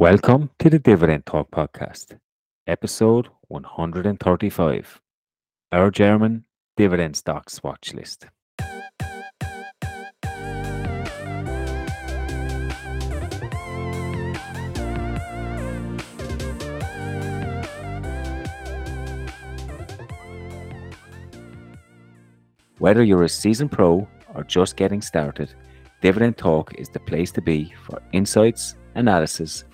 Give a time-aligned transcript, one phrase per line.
[0.00, 2.18] Welcome to the Dividend Talk podcast,
[2.66, 4.98] episode 135,
[5.72, 8.26] our German dividend stocks watch list.
[22.78, 25.52] Whether you're a seasoned pro or just getting started,
[26.00, 29.64] Dividend Talk is the place to be for insights, analysis,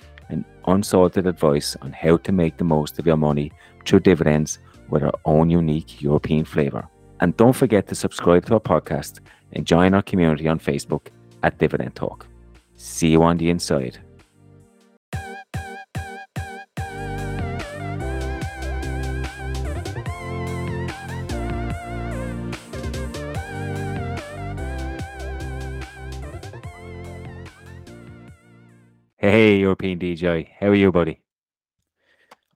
[0.67, 3.53] and unsalted advice on how to make the most of your money
[3.85, 6.87] through dividends with our own unique European flavour.
[7.21, 9.21] And don't forget to subscribe to our podcast
[9.53, 11.09] and join our community on Facebook
[11.43, 12.27] at Dividend Talk.
[12.77, 13.99] See you on the inside.
[29.29, 30.51] Hey, European DJ.
[30.61, 31.21] How are you, buddy?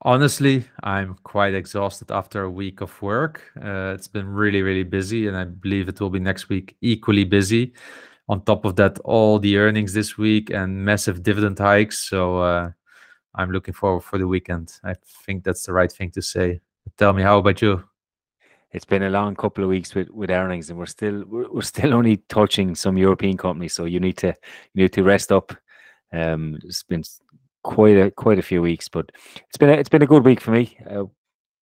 [0.02, 3.43] Honestly, I'm quite exhausted after a week of work.
[3.60, 7.24] Uh, it's been really, really busy, and I believe it will be next week equally
[7.24, 7.73] busy.
[8.29, 12.09] On top of that, all the earnings this week and massive dividend hikes.
[12.09, 12.71] So uh,
[13.34, 14.73] I'm looking forward for the weekend.
[14.84, 14.95] I
[15.27, 16.60] think that's the right thing to say.
[16.96, 17.82] Tell me, how about you?
[18.71, 21.62] It's been a long couple of weeks with, with earnings, and we're still we're, we're
[21.62, 23.74] still only touching some European companies.
[23.74, 24.29] So you need to
[24.74, 25.52] you need to rest up
[26.12, 27.04] um, it's been
[27.62, 29.10] quite a quite a few weeks, but
[29.48, 30.76] it's been a, it's been a good week for me.
[30.88, 31.04] Uh,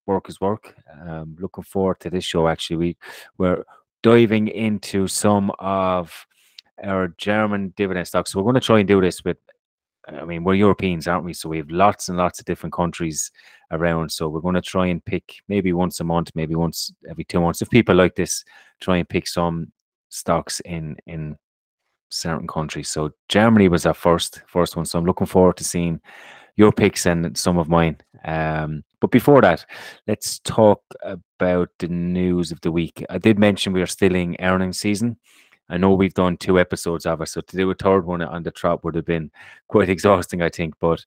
[0.05, 0.75] work is work.
[1.01, 2.47] Um, looking forward to this show.
[2.47, 2.97] Actually, we
[3.37, 3.63] we're
[4.01, 6.25] diving into some of
[6.83, 8.31] our German dividend stocks.
[8.31, 9.37] So we're going to try and do this with.
[10.07, 11.33] I mean, we're Europeans, aren't we?
[11.33, 13.29] So we have lots and lots of different countries
[13.69, 14.11] around.
[14.11, 17.39] So we're going to try and pick maybe once a month, maybe once every two
[17.39, 17.61] months.
[17.61, 18.43] If people like this,
[18.81, 19.71] try and pick some
[20.09, 21.37] stocks in in
[22.09, 22.89] certain countries.
[22.89, 24.85] So Germany was our first first one.
[24.85, 26.01] So I'm looking forward to seeing
[26.55, 27.97] your picks and some of mine.
[28.25, 29.65] Um, but before that,
[30.07, 33.05] let's talk about the news of the week.
[33.09, 35.17] I did mention we are still in earnings season.
[35.69, 38.43] I know we've done two episodes of it, so to do a third one on
[38.43, 39.31] the trot would have been
[39.67, 40.73] quite exhausting, I think.
[40.79, 41.05] But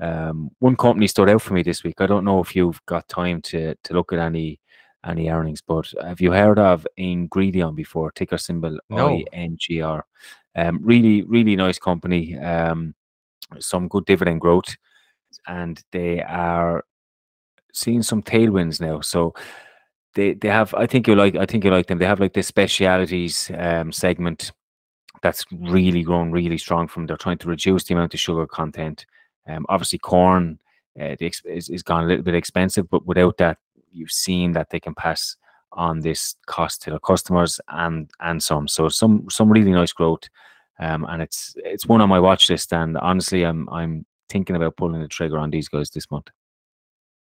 [0.00, 2.00] um, one company stood out for me this week.
[2.00, 4.60] I don't know if you've got time to to look at any
[5.06, 5.60] any earnings.
[5.60, 8.10] But have you heard of Ingredion before?
[8.12, 9.22] Ticker symbol no.
[9.32, 10.02] INGR.
[10.56, 12.36] Um, really, really nice company.
[12.38, 12.94] Um,
[13.58, 14.76] some good dividend growth,
[15.46, 16.84] and they are
[17.72, 19.00] seeing some tailwinds now.
[19.00, 19.34] So
[20.14, 20.74] they they have.
[20.74, 21.36] I think you like.
[21.36, 21.98] I think you like them.
[21.98, 24.52] They have like this specialities um, segment
[25.22, 26.88] that's really grown really strong.
[26.88, 29.06] From they're trying to reduce the amount of sugar content.
[29.46, 30.58] Um, obviously, corn
[31.00, 33.58] uh, is, is gone a little bit expensive, but without that,
[33.92, 35.36] you've seen that they can pass
[35.76, 38.68] on this cost to their customers and and some.
[38.68, 40.28] So some some really nice growth.
[40.78, 42.72] Um, and it's it's one on my watch list.
[42.72, 46.28] And honestly, I'm I'm thinking about pulling the trigger on these guys this month.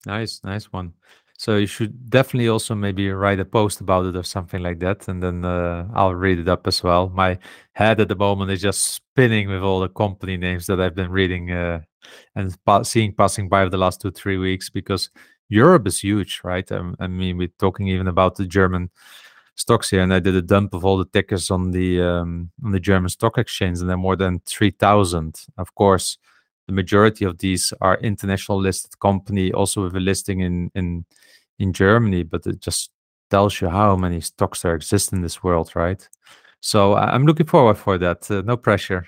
[0.06, 0.94] Nice, nice one.
[1.38, 5.08] So you should definitely also maybe write a post about it or something like that,
[5.10, 7.10] and then uh, I'll read it up as well.
[7.10, 7.38] My
[7.74, 11.12] head at the moment is just spinning with all the company names that I've been
[11.12, 11.82] reading uh,
[12.36, 15.10] and pa- seeing passing by over the last two three weeks because
[15.50, 16.70] Europe is huge, right?
[16.72, 18.90] Um, I mean, we're talking even about the German
[19.56, 22.72] stocks here, and I did a dump of all the tickers on the um, on
[22.72, 25.46] the German stock exchange, and there are more than three thousand.
[25.58, 26.18] Of course,
[26.68, 31.06] the majority of these are international listed company, also with a listing in in
[31.60, 32.24] in Germany.
[32.24, 32.92] But it just
[33.30, 36.08] tells you how many stocks there exist in this world, right?
[36.60, 38.30] So I'm looking forward for that.
[38.30, 39.06] Uh, no pressure.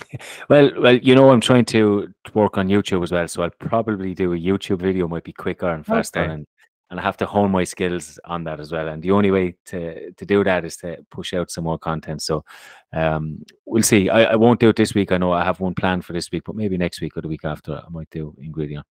[0.48, 4.14] well, well, you know, I'm trying to work on YouTube as well, so I'll probably
[4.14, 5.08] do a YouTube video.
[5.08, 6.32] Might be quicker and faster, okay.
[6.32, 6.46] and
[6.90, 8.88] and I have to hone my skills on that as well.
[8.88, 12.22] And the only way to to do that is to push out some more content.
[12.22, 12.44] So,
[12.92, 14.08] um, we'll see.
[14.08, 15.12] I, I won't do it this week.
[15.12, 17.28] I know I have one plan for this week, but maybe next week or the
[17.28, 18.82] week after, I might do Ingredion.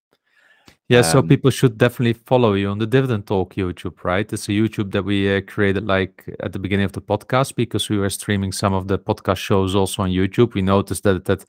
[0.91, 4.31] Yeah, um, so people should definitely follow you on the Dividend Talk YouTube, right?
[4.34, 7.90] It's a YouTube that we uh, created like at the beginning of the podcast because
[7.90, 10.53] we were streaming some of the podcast shows also on YouTube.
[10.53, 11.46] We noticed that that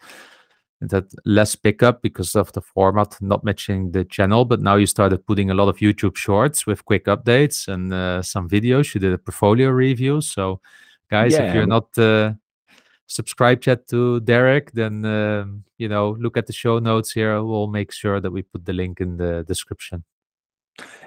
[0.81, 4.44] that less pickup because of the format not matching the channel.
[4.44, 8.22] But now you started putting a lot of YouTube shorts with quick updates and uh,
[8.22, 8.94] some videos.
[8.94, 10.20] You did a portfolio review.
[10.20, 10.61] So,
[11.11, 11.49] guys, yeah.
[11.49, 12.34] if you're not uh,
[13.06, 17.43] subscribe chat to Derek, then um, you know look at the show notes here.
[17.43, 20.04] We'll make sure that we put the link in the description.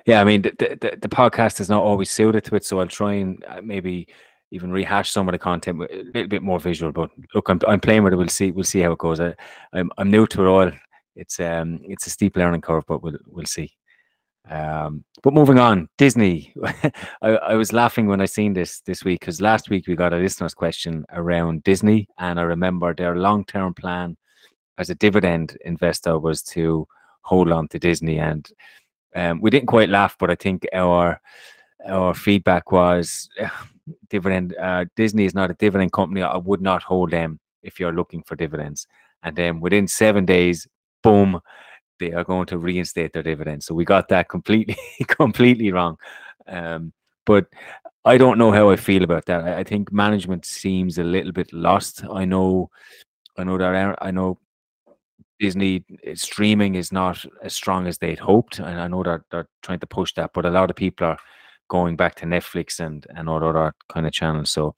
[0.06, 2.88] Yeah, I mean the the, the podcast is not always suited to it, so I'll
[2.88, 4.08] try and uh, maybe
[4.52, 6.92] even rehash some of the content a little bit more visual.
[6.92, 8.18] But look, I'm I'm playing with it.
[8.18, 9.20] We'll see we'll see how it goes.
[9.20, 9.34] I,
[9.74, 10.72] I'm I'm new to it all.
[11.16, 13.72] It's um it's a steep learning curve, but we'll we'll see.
[14.50, 16.54] Um, but moving on, Disney.
[17.22, 20.14] I, I, was laughing when I seen this this week because last week we got
[20.14, 24.18] a listener's question around Disney, and I remember their long term plan
[24.78, 26.88] as a dividend investor was to
[27.22, 28.48] hold on to Disney, and
[29.16, 31.20] um, we didn't quite laugh, but I think our
[31.88, 33.28] our feedback was
[34.10, 34.56] dividend.
[34.62, 36.22] Uh, Disney is not a dividend company.
[36.22, 38.88] I would not hold them if you're looking for dividends.
[39.24, 40.68] And then within seven days,
[41.02, 41.42] boom,
[42.00, 43.66] they are going to reinstate their dividends.
[43.66, 44.78] So we got that completely,
[45.08, 45.98] completely wrong.
[46.48, 46.94] Um,
[47.26, 47.48] but
[48.04, 49.44] I don't know how I feel about that.
[49.44, 52.04] I, I, think management seems a little bit lost.
[52.12, 52.70] I know,
[53.38, 54.38] I know that I know
[55.40, 59.48] Disney eh, streaming is not as strong as they'd hoped, and I know that they're
[59.64, 60.32] trying to push that.
[60.34, 61.18] But a lot of people are
[61.68, 64.52] going back to Netflix and and all other kind of channels.
[64.52, 64.76] So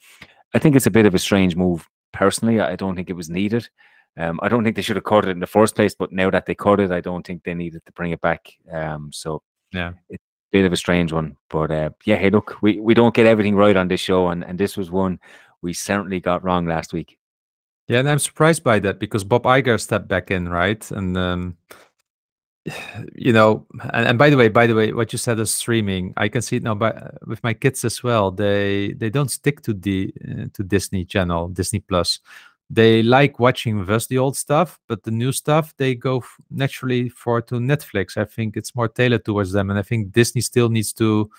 [0.54, 1.88] I think it's a bit of a strange move.
[2.14, 3.70] Personally, I don't think it was needed.
[4.18, 6.30] Um, I don't think they should have caught it in the first place, but now
[6.30, 8.52] that they caught it, I don't think they needed to bring it back.
[8.72, 9.42] Um, so
[9.72, 11.38] yeah, it's a bit of a strange one.
[11.50, 14.44] But uh, yeah, hey, look, we, we don't get everything right on this show, and,
[14.44, 15.20] and this was one
[15.62, 17.18] we certainly got wrong last week.
[17.88, 20.90] Yeah, and I'm surprised by that because Bob Iger stepped back in, right?
[20.92, 21.58] And um,
[23.16, 26.14] you know and, and, by the way by the way what you said is streaming
[26.18, 29.62] i can see it now but with my kids as well they they don't stick
[29.62, 32.20] to the uh, to disney channel disney plus
[32.70, 37.08] they like watching us the old stuff but the new stuff they go f- naturally
[37.10, 40.70] for to netflix i think it's more tailored towards them and i think disney still
[40.70, 41.30] needs to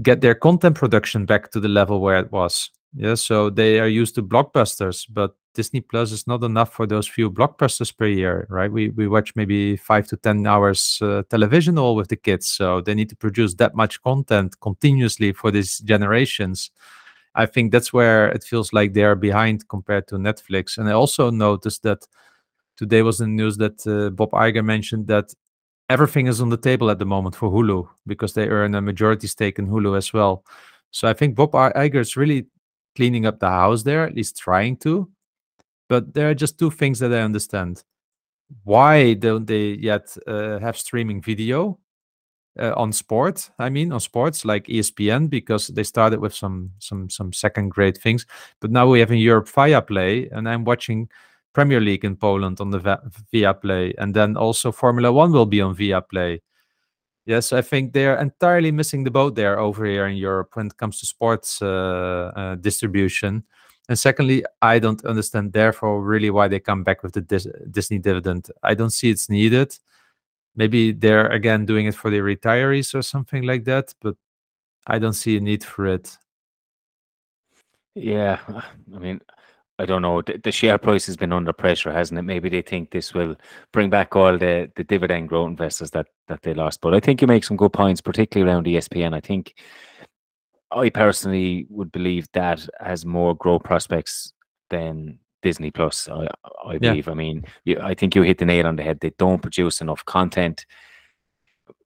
[0.00, 3.88] get their content production back to the level where it was yeah so they are
[3.88, 8.46] used to blockbusters but Disney Plus is not enough for those few blockbusters per year,
[8.48, 8.72] right?
[8.72, 12.80] We we watch maybe five to ten hours uh, television all with the kids, so
[12.80, 16.70] they need to produce that much content continuously for these generations.
[17.34, 20.78] I think that's where it feels like they are behind compared to Netflix.
[20.78, 22.06] And I also noticed that
[22.76, 25.32] today was the news that uh, Bob Iger mentioned that
[25.88, 29.26] everything is on the table at the moment for Hulu because they earn a majority
[29.26, 30.44] stake in Hulu as well.
[30.90, 32.46] So I think Bob Iger is really
[32.96, 35.10] cleaning up the house there, at least trying to.
[35.88, 37.84] But there are just two things that I understand.
[38.64, 41.78] Why don't they yet uh, have streaming video
[42.58, 43.50] uh, on sport?
[43.58, 47.98] I mean, on sports like ESPN, because they started with some some some second grade
[47.98, 48.26] things.
[48.60, 51.08] But now we have in Europe Viaplay, and I'm watching
[51.52, 52.80] Premier League in Poland on the
[53.32, 56.40] Viaplay, and then also Formula One will be on Viaplay.
[57.24, 60.76] Yes, I think they're entirely missing the boat there over here in Europe when it
[60.76, 63.44] comes to sports uh, uh, distribution.
[63.88, 67.98] And secondly, I don't understand, therefore, really why they come back with the Dis- Disney
[67.98, 68.48] dividend.
[68.62, 69.78] I don't see it's needed.
[70.54, 74.16] Maybe they're again doing it for the retirees or something like that, but
[74.86, 76.18] I don't see a need for it.
[77.94, 78.40] Yeah,
[78.94, 79.20] I mean,
[79.78, 80.22] I don't know.
[80.22, 82.22] The, the, share price has been under pressure, hasn't it?
[82.22, 83.36] Maybe they think this will
[83.72, 86.80] bring back all the, the dividend growth investors that that they lost.
[86.80, 89.14] But I think you make some good points, particularly around ESPN.
[89.14, 89.54] I think
[90.70, 94.32] I personally would believe that has more growth prospects
[94.70, 96.08] than Disney Plus.
[96.08, 96.28] I,
[96.64, 97.06] I believe.
[97.06, 97.12] Yeah.
[97.12, 99.00] I mean, you, I think you hit the nail on the head.
[99.00, 100.64] They don't produce enough content.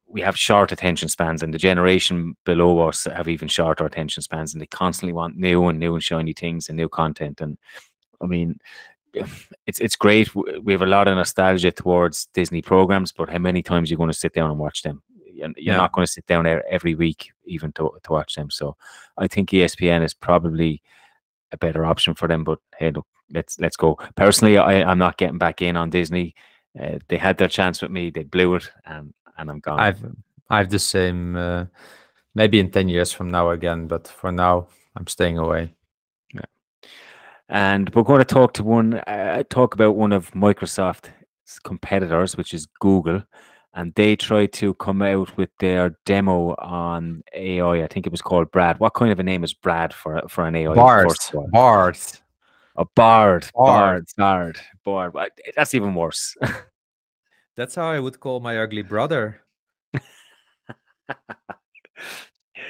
[0.07, 4.55] We have short attention spans, and the generation below us have even shorter attention spans,
[4.55, 7.41] and they constantly want new and new and shiny things and new content.
[7.41, 7.59] And
[8.23, 8.59] I mean,
[9.67, 10.35] it's it's great.
[10.35, 13.97] We have a lot of nostalgia towards Disney programs, but how many times are you
[13.97, 15.03] going to sit down and watch them?
[15.25, 15.77] You're, you're yeah.
[15.77, 18.51] not going to sit down there every week even to, to watch them.
[18.51, 18.77] So
[19.19, 20.83] I think ESPN is probably
[21.53, 22.43] a better option for them.
[22.45, 23.99] But hey, look, let's let's go.
[24.15, 26.35] Personally, I, I'm not getting back in on Disney.
[26.79, 29.81] Uh, they had their chance with me, they blew it, and and I'm gone.
[29.81, 30.05] I've
[30.51, 31.37] I've the same.
[31.37, 31.67] Uh,
[32.35, 35.75] maybe in ten years from now again, but for now, I'm staying away.
[36.35, 36.89] Yeah.
[37.49, 42.53] And we're going to talk to one, uh, talk about one of Microsoft's competitors, which
[42.53, 43.23] is Google
[43.77, 47.85] and they tried to come out with their demo on AI.
[47.85, 48.81] I think it was called Brad.
[48.81, 50.75] What kind of a name is Brad for for an AI?
[50.75, 51.09] Bard.
[51.53, 51.99] Bard.
[52.77, 53.49] A bard.
[53.55, 54.07] Bard.
[54.17, 54.61] Bard.
[54.85, 55.13] Bard.
[55.13, 55.33] Bard.
[55.47, 56.37] Eh, that's even worse.
[57.57, 59.41] That's how I would call my ugly brother.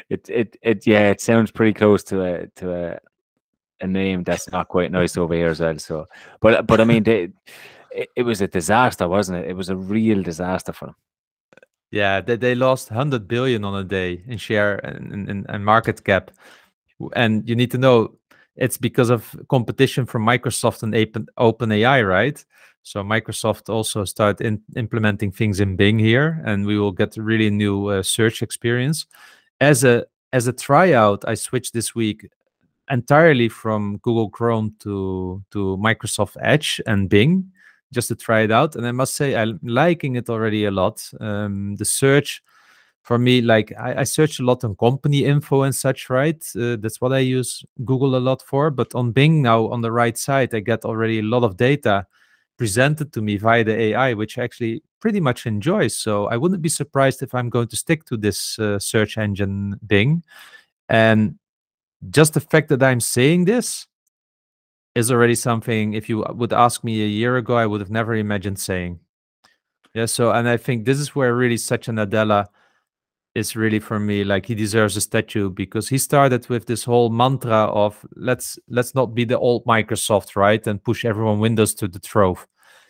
[0.09, 2.99] it it it yeah, it sounds pretty close to a to a
[3.81, 5.79] a name that's not quite nice over here as well.
[5.79, 6.07] So,
[6.41, 7.31] but but I mean they
[7.91, 9.51] it, it was a disaster, wasn't it?
[9.51, 10.95] It was a real disaster for them.
[11.91, 16.05] Yeah, they, they lost 100 billion on a day in share and, and, and market
[16.05, 16.31] cap.
[17.15, 18.19] And you need to know
[18.57, 20.95] it's because of competition from Microsoft and
[21.39, 22.45] OpenAI, right?
[22.83, 27.51] So Microsoft also started in, implementing things in Bing here, and we will get really
[27.51, 29.07] new uh, search experience.
[29.61, 32.29] As a as a tryout, I switched this week
[32.91, 37.51] entirely from Google Chrome to to Microsoft Edge and Bing,
[37.93, 38.77] just to try it out.
[38.77, 41.09] And I must say, I'm liking it already a lot.
[41.21, 42.43] Um, the search
[43.07, 46.45] for me, like I, I, search a lot on company info and such, right?
[46.57, 48.69] Uh, that's what I use Google a lot for.
[48.69, 52.07] But on Bing now, on the right side, I get already a lot of data.
[52.59, 55.89] presented to me via the AI, which I actually pretty much enjoy.
[55.89, 59.79] So I wouldn't be surprised if I'm going to stick to this uh, search engine
[59.87, 60.25] Bing.
[60.89, 61.39] And
[62.11, 63.87] just the fact that I'm saying this
[64.97, 65.93] is already something.
[65.93, 68.99] If you would ask me a year ago, I would have never imagined saying.
[69.95, 70.07] Yeah.
[70.07, 72.49] So, and I think this is where really Satya Nadella
[73.37, 77.11] is really for me like he deserves a statue because he started with this whole
[77.11, 81.87] mantra of let's let's not be the old Microsoft, right, and push everyone Windows to
[81.87, 82.47] the trove.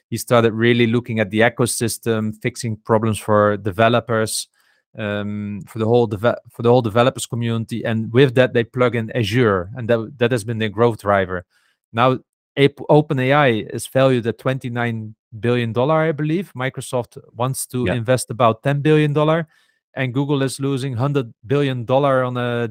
[0.08, 4.48] He started really looking at the ecosystem, fixing problems for developers,
[4.96, 9.10] um, for the whole for the whole developers community, and with that they plug in
[9.16, 11.44] Azure, and that that has been the growth driver.
[11.92, 12.20] Now,
[12.56, 16.52] OpenAI is valued at twenty nine billion dollar, I believe.
[16.54, 17.94] Microsoft wants to yeah.
[17.94, 19.48] invest about ten billion dollar
[19.96, 22.68] and Google is losing hundred billion dollar on a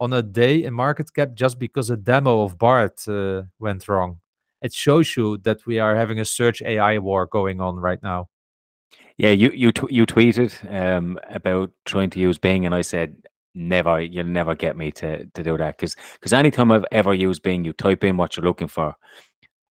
[0.00, 4.20] on a day in market cap just because a demo of Bard uh, went wrong.
[4.60, 8.28] It shows you that we are having a search AI war going on right now.
[9.16, 13.16] Yeah, you you you tweeted um, about trying to use Bing, and I said
[13.54, 14.00] never.
[14.00, 17.64] You'll never get me to to do that because because anytime I've ever used Bing,
[17.64, 18.94] you type in what you're looking for,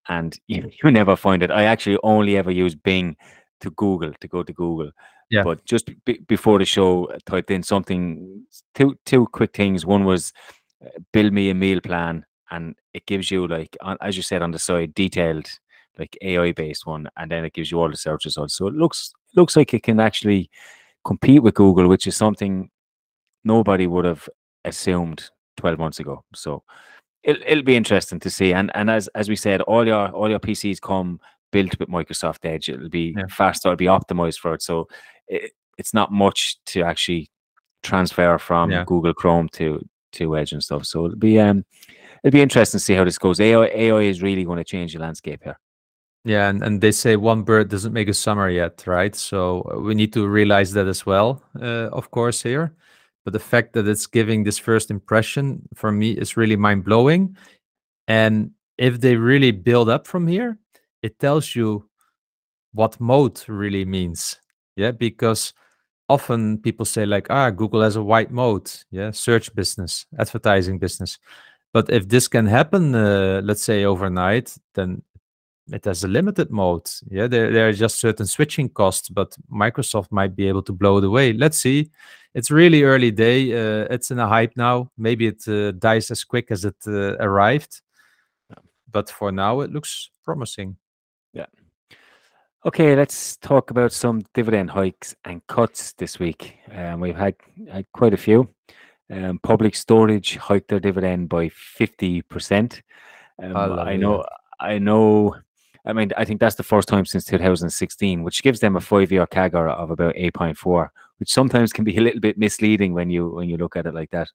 [0.09, 1.51] and you, you never find it.
[1.51, 3.17] I actually only ever use Bing
[3.61, 4.91] to Google to go to Google.
[5.31, 5.43] Yeah.
[5.43, 9.85] But just b- before the show, I typed in something two two quick things.
[9.85, 10.33] One was
[10.85, 14.53] uh, build me a meal plan, and it gives you like as you said on
[14.53, 15.49] the side detailed
[15.99, 18.55] like AI based one, and then it gives you all the search results.
[18.55, 20.51] So it looks looks like it can actually
[21.05, 22.71] compete with Google, which is something
[23.45, 24.29] nobody would have
[24.65, 26.25] assumed 12 months ago.
[26.35, 26.63] So
[27.23, 28.53] it'll, it'll be interesting to see.
[28.53, 31.21] And and as as we said, all your all your PCs come
[31.57, 32.69] built with Microsoft Edge.
[32.69, 33.27] It'll be yeah.
[33.29, 34.63] faster, it'll be optimized for it.
[34.63, 34.89] So
[35.29, 36.39] it, it's not much
[36.73, 37.31] to actually
[37.83, 38.85] transfer from yeah.
[38.85, 39.67] Google Chrome to
[40.13, 40.85] to Edge and stuff.
[40.87, 41.65] So it'll be um
[42.23, 43.41] it'll be interesting to see how this goes.
[43.41, 45.59] AI AI is really going to change the landscape here.
[46.25, 49.15] Yeah, and, and they say one bird doesn't make a summer yet, right?
[49.15, 52.75] So uh, we need to realize that as well, uh, of course, here.
[53.25, 57.37] But the fact that it's giving this first impression for me is really mind blowing.
[58.09, 60.59] And if they really build up from here,
[61.07, 61.89] it tells you
[62.73, 64.41] what moat really means.
[64.75, 65.55] Yeah, because
[66.09, 68.85] often people say like, ah, Google has a wide moat.
[68.91, 71.19] Yeah, search business, advertising business.
[71.73, 75.03] But if this can happen, uh, let's say overnight, then
[75.73, 77.01] it has a limited moat.
[77.09, 80.99] Yeah, there, there are just certain switching costs, but Microsoft might be able to blow
[80.99, 81.33] it away.
[81.33, 81.91] Let's see.
[82.35, 83.53] It's really early day.
[83.53, 84.91] Uh, it's in a hype now.
[84.99, 87.81] Maybe it uh, dies as quick as it uh, arrived.
[88.91, 90.77] But for now, it looks promising.
[92.67, 96.59] Okay, let's talk about some dividend hikes and cuts this week.
[96.75, 97.37] Um, we've had,
[97.71, 98.49] had quite a few.
[99.09, 102.83] Um, Public Storage hiked their dividend by fifty percent.
[103.41, 104.25] Um, I know,
[104.59, 105.37] I know.
[105.85, 109.29] I mean, I think that's the first time since 2016, which gives them a five-year
[109.29, 110.89] CAGR of about 8.4,
[111.21, 113.95] which sometimes can be a little bit misleading when you when you look at it
[113.95, 114.29] like that.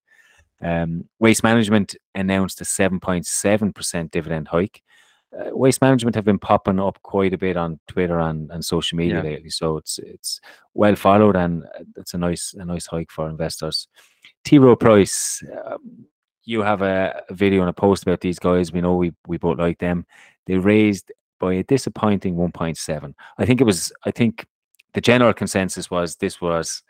[0.61, 4.81] Um, Waste Management announced a 7.7% dividend hike,
[5.37, 8.97] uh, waste management have been popping up quite a bit on Twitter and, and social
[8.97, 9.29] media yeah.
[9.29, 9.49] lately.
[9.49, 10.41] So it's it's
[10.73, 13.87] well followed and uh, it's a nice a nice hike for investors.
[14.43, 16.05] T Rowe Price, um,
[16.43, 18.73] you have a, a, video and a post about these guys.
[18.73, 20.05] We know we we both like them.
[20.47, 23.13] They raised by a disappointing 1.7.
[23.37, 23.91] I think it was.
[24.05, 24.45] I think
[24.93, 26.83] the general consensus was this was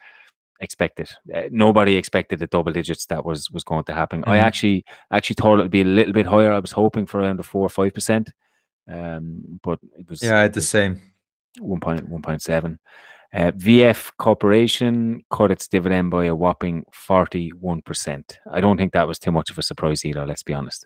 [0.62, 1.10] expected.
[1.34, 4.22] Uh, nobody expected the double digits that was was going to happen.
[4.22, 4.32] Mm-hmm.
[4.32, 6.54] I actually actually thought it would be a little bit higher.
[6.54, 8.32] I was hoping for around the four or five percent,
[8.88, 11.02] um, but it was yeah, I had the same.
[11.60, 12.80] One point one point seven.
[13.34, 18.40] Uh, VF Corporation cut its dividend by a whopping forty one percent.
[18.52, 20.26] I don't think that was too much of a surprise either.
[20.26, 20.86] Let's be honest.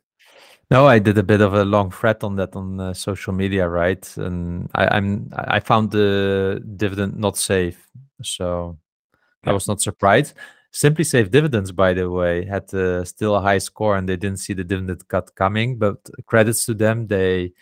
[0.72, 3.68] No, I did a bit of a long thread on that on uh, social media,
[3.68, 4.18] right?
[4.18, 7.88] And I, I'm I found the dividend not safe,
[8.24, 8.78] so
[9.46, 10.34] I was not surprised.
[10.72, 14.40] Simply Safe Dividends, by the way, had uh, still a high score and they didn't
[14.40, 15.78] see the dividend cut coming.
[15.78, 17.54] But credits to them, they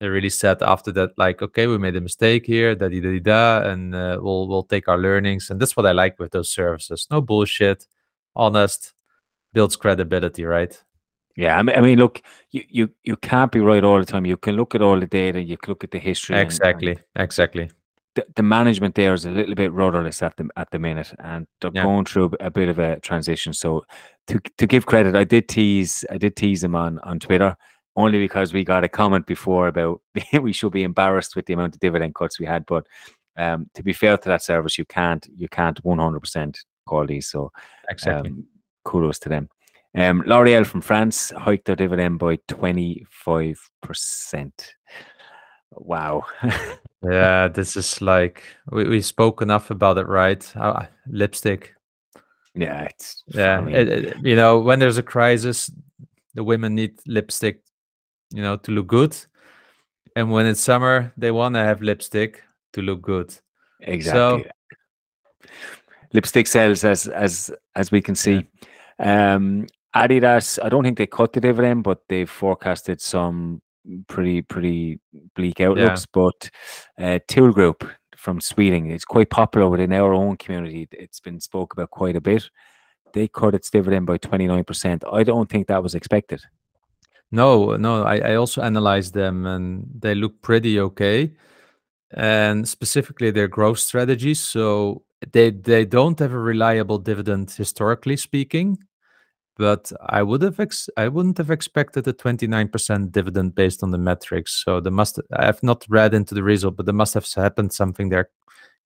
[0.00, 3.18] they really said after that, like, okay, we made a mistake here, da da da
[3.20, 5.48] da, and uh, we'll we'll take our learnings.
[5.48, 7.06] And that's what I like with those services.
[7.08, 7.86] No bullshit,
[8.34, 8.92] honest,
[9.52, 10.76] builds credibility, right?
[11.36, 14.26] Yeah, I mean, I mean, look, you, you you can't be right all the time.
[14.26, 16.36] You can look at all the data, you can look at the history.
[16.36, 17.70] Exactly, and, and exactly
[18.16, 21.46] the, the management there is a little bit rudderless at the at the minute, and
[21.60, 21.84] they're yeah.
[21.84, 23.52] going through a, bit of a transition.
[23.52, 23.84] So,
[24.26, 27.56] to to give credit, I did tease I did tease him on on Twitter
[27.94, 30.00] only because we got a comment before about
[30.40, 32.64] we should be embarrassed with the amount of dividend cuts we had.
[32.66, 32.86] But
[33.36, 36.58] um, to be fair to that service, you can't you can't one hundred percent
[36.88, 37.28] call these.
[37.28, 37.52] So,
[37.88, 38.30] exactly.
[38.30, 38.46] Um,
[38.84, 39.48] kudos to them.
[39.94, 44.74] Um, L'Oreal from France hiked their dividend by twenty five percent.
[45.76, 46.24] Wow.
[47.02, 50.56] yeah, this is like we, we spoke enough about it, right?
[50.56, 51.74] Uh, lipstick.
[52.54, 55.70] Yeah, it's Yeah, it- it- you know, when there's a crisis,
[56.34, 57.60] the women need lipstick,
[58.30, 59.16] you know, to look good,
[60.16, 62.42] and when it's summer, they want to have lipstick
[62.72, 63.34] to look good.
[63.80, 64.50] exactly.
[66.12, 68.46] Lipstick sells as as as we can see.
[68.98, 73.60] Um, Adidas, I don't think they cut the dividend, but they've forecasted some
[74.08, 75.00] pretty pretty
[75.34, 76.06] bleak outlooks.
[76.06, 76.50] But
[77.00, 80.88] uh, Thule Group from Sweden, it's quite popular within our own community.
[80.92, 82.48] It's been spoke about quite a bit.
[83.12, 85.04] They cut its dividend by twenty nine percent.
[85.10, 86.42] I don't think that was expected.
[87.32, 91.32] No, no, I, I also analyzed them and they look pretty okay.
[92.12, 94.40] And specifically their growth strategies.
[94.40, 95.02] So
[95.32, 98.78] they they don't have a reliable dividend historically speaking.
[99.58, 103.98] But I would have ex- I wouldn't have expected a 29% dividend based on the
[103.98, 104.62] metrics.
[104.64, 107.72] So there must I have not read into the result, but there must have happened
[107.72, 108.28] something there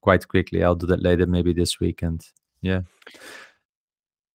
[0.01, 0.63] quite quickly.
[0.63, 2.25] I'll do that later, maybe this weekend.
[2.63, 2.83] Yeah.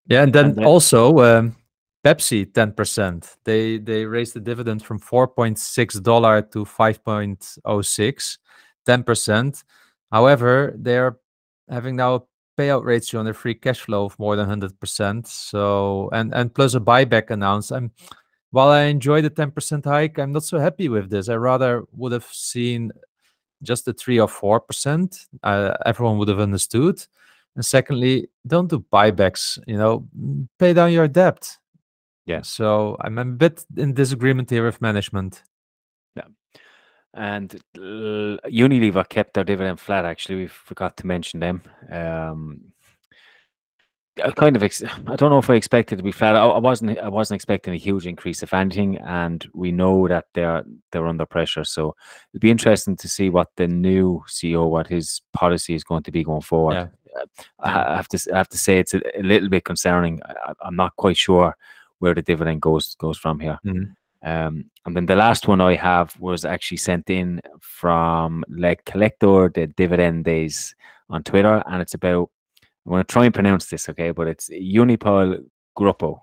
[0.08, 1.56] Yeah, and then, And then- also um,
[2.04, 3.36] Pepsi 10%.
[3.44, 8.38] They they raised the dividend from 4.6 dollar to 5.06,
[8.86, 9.64] 10%.
[10.12, 11.16] However, they're
[11.68, 12.22] having now a
[12.56, 15.26] payout ratio on their free cash flow of more than 100%.
[15.26, 17.72] So and and plus a buyback announced.
[17.72, 17.90] I'm
[18.50, 21.28] while I enjoy the 10% hike, I'm not so happy with this.
[21.28, 22.92] I rather would have seen
[23.62, 25.26] just the 3 or 4%.
[25.42, 27.04] Uh, everyone would have understood.
[27.54, 30.06] And secondly, don't do buybacks, you know,
[30.58, 31.56] pay down your debt.
[32.26, 32.42] Yeah.
[32.42, 35.42] So I'm a bit in disagreement here with management.
[37.16, 40.04] And uh, Unilever kept their dividend flat.
[40.04, 41.62] Actually, we forgot to mention them.
[41.90, 42.60] Um,
[44.22, 46.36] I kind of, ex- I don't know if I expected to be flat.
[46.36, 48.98] I, I wasn't, I wasn't expecting a huge increase, if anything.
[48.98, 51.64] And we know that they're they're under pressure.
[51.64, 51.96] So
[52.34, 56.12] it'll be interesting to see what the new CEO, what his policy is going to
[56.12, 56.74] be going forward.
[56.74, 56.86] Yeah.
[57.60, 60.20] I have to, I have to say, it's a, a little bit concerning.
[60.24, 61.56] I, I'm not quite sure
[61.98, 63.58] where the dividend goes goes from here.
[63.64, 63.94] Mhm.
[64.26, 69.50] Um, and then the last one I have was actually sent in from like Collector,
[69.54, 70.74] the dividend days
[71.08, 72.28] on Twitter, and it's about.
[72.84, 74.12] I'm going to try and pronounce this, okay?
[74.12, 75.44] But it's Unipol
[75.76, 76.20] Gruppo,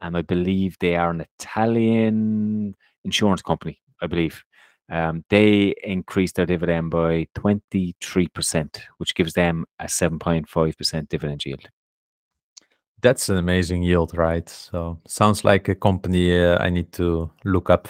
[0.00, 2.74] and I believe they are an Italian
[3.04, 3.80] insurance company.
[4.00, 4.42] I believe
[4.88, 11.68] um, they increased their dividend by 23%, which gives them a 7.5% dividend yield.
[13.02, 14.48] That's an amazing yield, right?
[14.48, 17.88] So sounds like a company uh, I need to look up,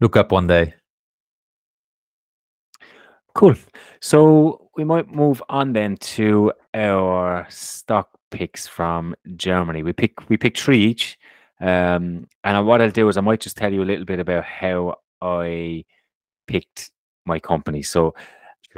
[0.00, 0.74] look up one day.
[3.34, 3.54] Cool.
[4.00, 9.82] So we might move on then to our stock picks from Germany.
[9.82, 11.18] We pick we pick three each.
[11.60, 14.44] Um, and what I'll do is I might just tell you a little bit about
[14.44, 15.84] how I
[16.46, 16.90] picked
[17.26, 17.82] my company.
[17.82, 18.14] So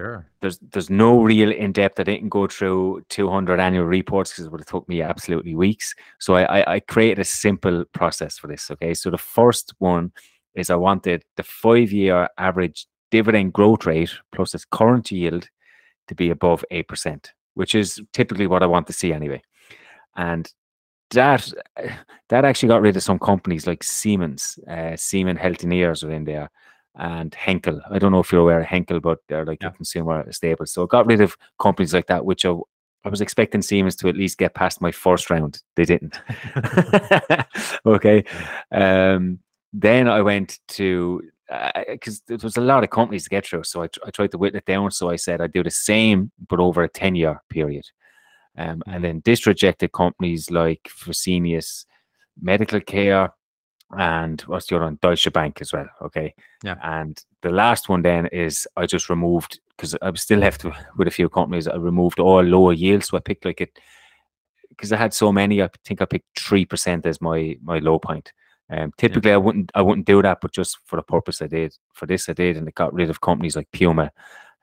[0.00, 0.26] Sure.
[0.40, 2.00] there's there's no real in depth.
[2.00, 5.94] I didn't go through 200 annual reports because it would have took me absolutely weeks.
[6.18, 8.70] So I, I I created a simple process for this.
[8.70, 10.12] Okay, so the first one
[10.54, 15.48] is I wanted the five year average dividend growth rate plus its current yield
[16.08, 19.42] to be above eight percent, which is typically what I want to see anyway.
[20.16, 20.50] And
[21.10, 21.52] that
[22.30, 26.50] that actually got rid of some companies like Siemens, uh, Siemens Healthineers are in there,
[26.96, 27.80] and Henkel.
[27.90, 29.68] I don't know if you're aware of Henkel, but they're like Yeah.
[29.68, 30.66] a consumer staple.
[30.66, 32.54] So it got rid of companies like that, which I,
[33.04, 35.62] I was expecting Siemens to at least get past my first round.
[35.76, 36.20] They didn't.
[37.86, 38.24] okay.
[38.72, 39.38] Um,
[39.72, 41.22] then I went to
[41.88, 44.30] because there was a lot of companies to get through, so I, tr- I tried
[44.32, 44.90] to whittle it down.
[44.92, 47.84] So I said I'd do the same, but over a ten year period.
[48.56, 48.82] Um.
[48.86, 51.86] And then this rejected companies like Fresenius
[52.40, 53.32] Medical Care
[53.98, 54.98] and what's the other one?
[55.02, 55.88] Deutsche Bank as well.
[56.02, 56.34] Okay.
[56.62, 56.76] Yeah.
[56.82, 60.74] And the last one then is I just removed because I was still left with-
[60.96, 61.66] with a few companies.
[61.68, 63.78] I removed all lower yields, so I picked like it
[64.68, 65.62] because I had so many.
[65.62, 68.32] I think I picked three percent as my my low point.
[68.70, 71.76] Um, typically, I wouldn't I wouldn't do that, but just for the purpose I did
[71.92, 74.12] for this, I did, and it got rid of companies like Puma,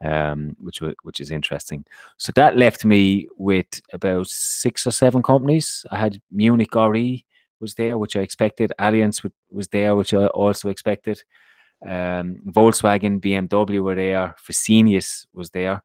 [0.04, 1.84] um, which which is interesting.
[2.16, 5.86] So that left me with about six or seven companies.
[5.92, 7.26] I had Munich RE
[7.60, 8.72] was there, which I expected.
[8.80, 11.22] Allianz was there, which I also expected.
[11.86, 14.36] Um, Volkswagen, BMW were there.
[14.44, 15.84] Fresenius was there.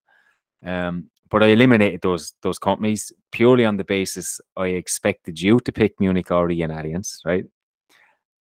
[0.65, 5.73] Um, but I eliminated those those companies purely on the basis I expected you to
[5.73, 7.45] pick Munich RE and Allianz, right?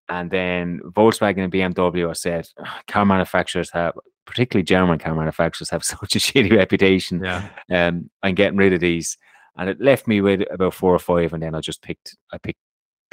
[0.08, 3.94] And then Volkswagen and BMW, I said, "Ah, car manufacturers have,
[4.26, 7.24] particularly German car manufacturers, have such a shitty reputation.
[7.24, 7.48] Yeah.
[7.70, 9.16] Um, I'm getting rid of these,
[9.56, 12.36] and it left me with about four or five, and then I just picked, I
[12.36, 12.60] picked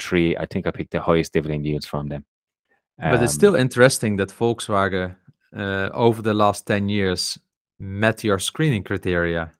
[0.00, 0.36] three.
[0.36, 2.24] I think I picked the highest dividend yields from them.
[2.98, 5.16] But it's Um, still interesting that Volkswagen
[5.56, 7.38] uh, over the last 10 years
[7.78, 9.52] met your screening criteria?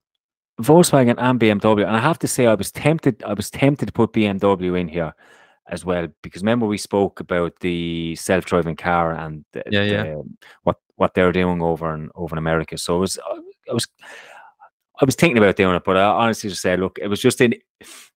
[0.61, 1.87] Volkswagen and BMW.
[1.87, 3.23] And I have to say, I was tempted.
[3.25, 5.15] I was tempted to put BMW in here
[5.69, 10.03] as well because remember we spoke about the self-driving car and the, Yeah, yeah.
[10.03, 10.25] the,
[10.65, 12.77] what what they're doing over in over in America.
[12.77, 13.19] So it was
[13.71, 13.87] I was
[15.01, 17.41] I was thinking about doing it, but I honestly just said, look, it was just
[17.41, 17.55] in.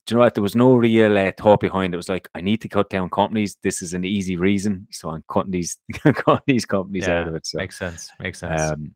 [0.06, 0.34] Do you know what?
[0.34, 1.96] There was no real uh, thought behind it.
[1.96, 3.56] It was like I need to cut down companies.
[3.62, 7.46] This is an easy reason, so I'm cutting these cutting these companies out of it.
[7.46, 8.10] So Makes sense.
[8.20, 8.60] Makes sense.
[8.60, 8.94] um,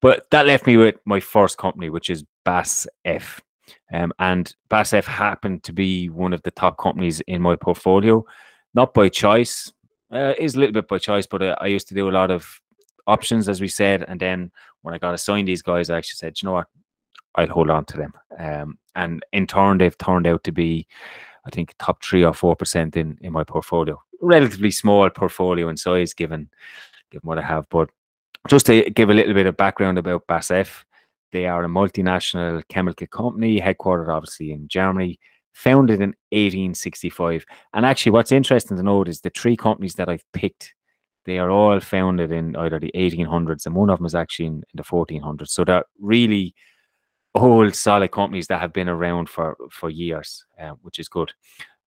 [0.00, 3.40] but that left me with my first company, which is Bass F.
[3.92, 8.24] Um, and BASF happened to be one of the top companies in my portfolio,
[8.74, 9.72] not by choice.
[10.10, 12.30] Uh, is a little bit by choice, but uh, I used to do a lot
[12.30, 12.48] of
[13.06, 14.04] options, as we said.
[14.08, 14.50] And then
[14.82, 16.66] when I got assigned these guys, I actually said, "Do you know what,
[17.34, 18.12] I'll hold on to them.
[18.38, 20.86] Um, and in turn, they've turned out to be,
[21.46, 24.00] I think, top three or four percent in in my portfolio.
[24.20, 26.48] Relatively small portfolio in size, given
[27.10, 27.90] given what I have, but
[28.48, 30.84] just to give a little bit of background about BASF,
[31.32, 35.18] they are a multinational chemical company headquartered obviously in Germany,
[35.52, 37.44] founded in 1865.
[37.74, 40.74] And actually, what's interesting to note is the three companies that I've picked,
[41.24, 44.54] they are all founded in either the 1800s, and one of them is actually in,
[44.54, 45.48] in the 1400s.
[45.48, 46.54] So they're really
[47.38, 51.32] old, solid companies that have been around for for years, uh, which is good.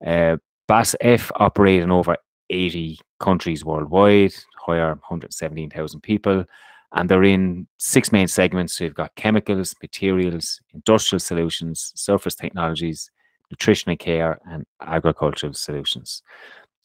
[0.06, 0.38] Uh,
[0.70, 2.16] BASF operate in over
[2.50, 6.46] 80 countries worldwide, hire 117,000 people,
[6.94, 8.74] and they're in six main segments.
[8.74, 13.10] So you've got chemicals, materials, industrial solutions, surface technologies,
[13.50, 16.24] nutrition and care, and agricultural solutions.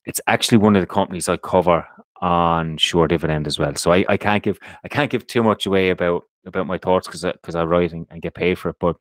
[0.05, 1.87] It's actually one of the companies I cover
[2.21, 3.75] on Sure Dividend as well.
[3.75, 7.07] So I, I can't give I can't give too much away about about my thoughts
[7.07, 8.77] because because I, write and, and get paid for it.
[8.81, 8.97] But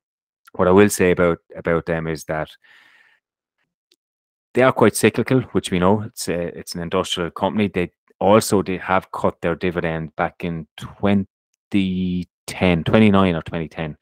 [0.53, 2.49] what I will say about about them is that
[4.53, 6.01] they are quite cyclical, which we know.
[6.01, 7.67] It's a, it's an industrial company.
[7.67, 13.97] They also they have cut their dividend back in 2010, 29 or 2010.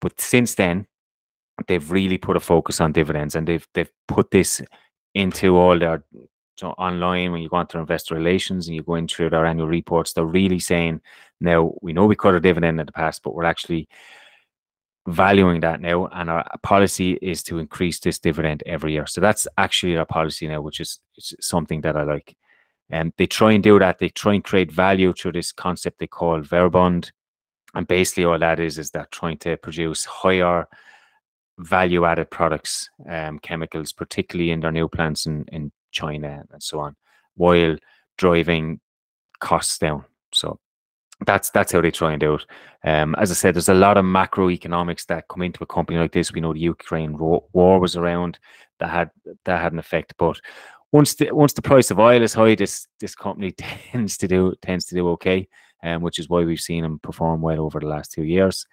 [0.00, 0.86] But since then,
[1.68, 4.60] they've really put a focus on dividends and they've they've put this
[5.14, 6.04] into all their
[6.62, 9.66] so online when you go onto investor relations and you go in through their annual
[9.66, 11.00] reports, they're really saying
[11.40, 13.88] now we know we cut a dividend in the past, but we're actually
[15.08, 19.08] valuing that now, and our policy is to increase this dividend every year.
[19.08, 21.00] So that's actually our policy now, which is,
[21.40, 22.36] something that I like.
[22.90, 23.98] And they try and do that.
[23.98, 27.10] They try and create value through this concept they call Verbund,
[27.74, 30.68] and basically all that is is that trying to produce higher
[31.58, 36.96] value-added products, um, chemicals, particularly in their new plants in, in China and so on,
[37.36, 37.76] while
[38.18, 38.80] driving
[39.40, 40.04] costs down.
[40.32, 40.58] So
[41.26, 42.44] that's that's how they try and do it.
[42.84, 46.12] Um, as I said, there's a lot of macroeconomics that come into a company like
[46.12, 46.32] this.
[46.32, 48.38] We know the Ukraine war was around
[48.80, 49.10] that had
[49.44, 50.40] that had an effect, but
[50.92, 53.52] once the once the price of oil is high, this this company
[53.92, 55.48] tends to do tends to do okay,
[55.82, 58.66] um, which is why we've seen them perform well over the last two years.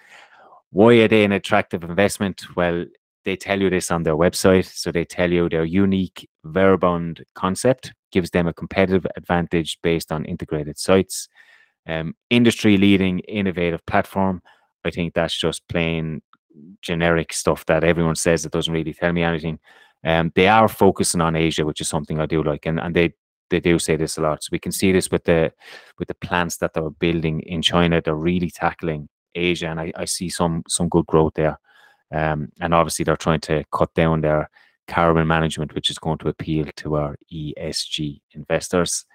[0.72, 2.44] Why are they an attractive investment?
[2.56, 2.86] Well,
[3.26, 4.66] they tell you this on their website.
[4.66, 10.26] So they tell you their unique Verbund concept gives them a competitive advantage based on
[10.26, 11.28] integrated sites
[11.90, 14.42] um, industry leading innovative platform.
[14.86, 16.22] I think that's just plain
[16.82, 19.60] generic stuff that everyone says that doesn't really tell me anything.
[20.04, 23.14] Um, they are focusing on Asia, which is something I do like, and, and they
[23.50, 24.44] they do say this a lot.
[24.44, 25.52] So we can see this with the
[25.98, 28.02] with the plants that they're building in China.
[28.02, 31.60] They're really tackling Asia, and I, I see some some good growth there.
[32.12, 34.50] Um, and obviously they're trying to cut down their
[34.88, 39.06] carbon management, which is going to appeal to our ESG investors.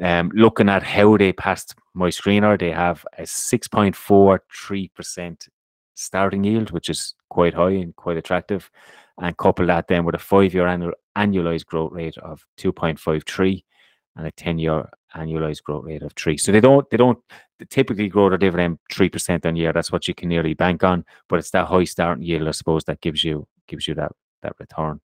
[0.00, 5.48] Um, looking at how they passed my screener, they have a 6.43%
[5.94, 8.70] starting yield, which is quite high and quite attractive.
[9.20, 13.64] And couple that then with a five year annual annualized growth rate of 2.53
[14.18, 16.36] and a 10 year annualized growth rate of three.
[16.36, 17.18] So they don't they don't
[17.70, 19.72] typically grow their dividend three percent on year.
[19.72, 22.84] That's what you can nearly bank on, but it's that high starting yield, I suppose,
[22.84, 25.00] that gives you gives you that that return.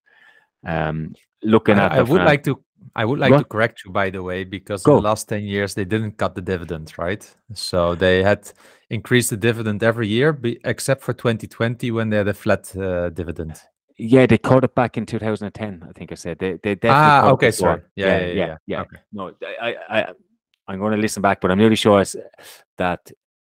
[0.67, 2.63] Um, looking at I, I would like to
[2.95, 4.97] I would like Go to correct you by the way because Go.
[4.97, 7.29] in the last 10 years they didn't cut the dividend, right?
[7.55, 8.51] So they had
[8.91, 13.09] increased the dividend every year be, except for 2020 when they had a flat uh,
[13.11, 13.61] dividend.
[13.97, 15.87] Yeah, they caught it back in 2010.
[15.89, 16.91] I think I said they they definitely.
[16.91, 17.57] Ah, cut it okay, before.
[17.57, 17.83] sorry.
[17.97, 18.97] Yeah, yeah, yeah, Okay.
[19.13, 20.07] No, I, I,
[20.67, 22.03] I'm going to listen back, but I'm nearly sure
[22.79, 23.11] that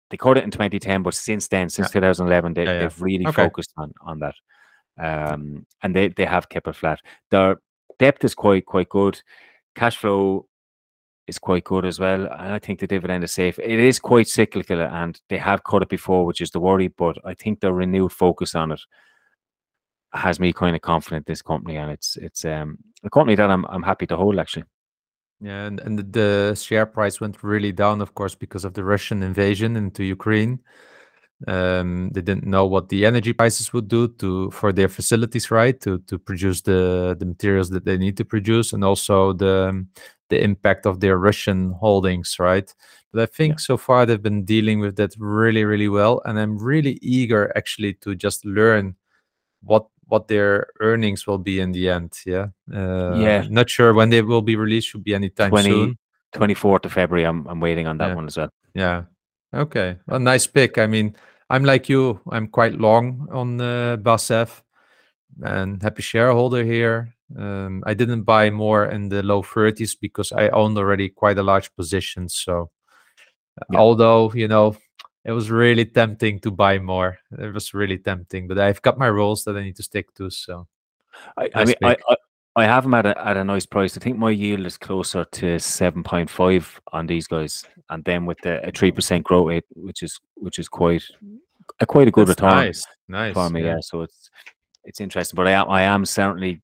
[0.09, 1.03] they caught it in 2010.
[1.03, 2.79] But since then, since 2011, they, Yeah, yeah.
[2.79, 3.43] they've really Okay.
[3.43, 4.35] focused on on that,
[4.99, 6.99] um, and they they have kept it flat.
[7.31, 7.57] Their
[7.97, 9.21] depth is quite quite good.
[9.75, 10.47] Cash flow
[11.27, 12.23] is quite good as well.
[12.27, 13.57] And I think the dividend is safe.
[13.57, 16.89] It is quite cyclical, and they have cut it before, which is the worry.
[16.89, 18.81] But I think their renewed focus on it
[20.15, 23.65] has me kind of confident this company, and it's it's um a company that I'm
[23.65, 24.65] I'm happy to hold actually.
[25.41, 29.21] Yeah, and, and the share price went really down, of course, because of the Russian
[29.21, 30.59] invasion into Ukraine.
[31.47, 35.79] Um, they didn't know what the energy prices would do to for their facilities, right?
[35.81, 39.85] To to produce the the materials that they need to produce, and also the
[40.29, 42.73] the impact of their Russian holdings, right?
[43.11, 43.57] But I think yeah.
[43.57, 47.93] so far they've been dealing with that really, really well, and I'm really eager actually
[47.95, 48.95] to just learn
[49.61, 52.13] what what their earnings will be in the end.
[52.25, 52.47] Yeah.
[52.73, 53.45] Uh, yeah.
[53.49, 54.89] Not sure when they will be released.
[54.89, 55.97] Should be anytime 20, soon.
[56.33, 57.25] 24th of February.
[57.25, 58.15] I'm I'm waiting on that yeah.
[58.15, 58.49] one as well.
[58.73, 59.03] Yeah.
[59.53, 59.97] Okay.
[60.07, 60.77] A nice pick.
[60.77, 61.15] I mean,
[61.49, 62.19] I'm like you.
[62.31, 64.61] I'm quite long on uh, BASF
[65.43, 67.13] and happy shareholder here.
[67.37, 71.43] Um, I didn't buy more in the low 30s because I owned already quite a
[71.43, 72.29] large position.
[72.29, 72.69] So,
[73.71, 73.79] yeah.
[73.79, 74.75] although you know
[75.25, 77.17] it was really tempting to buy more.
[77.37, 80.29] It was really tempting, but I've got my rules that I need to stick to.
[80.29, 80.67] So,
[81.35, 82.15] I, I mean, I, I,
[82.55, 83.97] I have them at a, at a nice price.
[83.97, 88.25] I think my yield is closer to seven point five on these guys, and then
[88.25, 91.03] with the a three percent growth rate, which is which is quite
[91.79, 92.65] a quite a good That's return.
[92.65, 93.61] Nice, nice for me.
[93.61, 93.75] Yeah.
[93.75, 93.79] yeah.
[93.81, 94.29] so it's
[94.83, 96.61] it's interesting, but I am I am certainly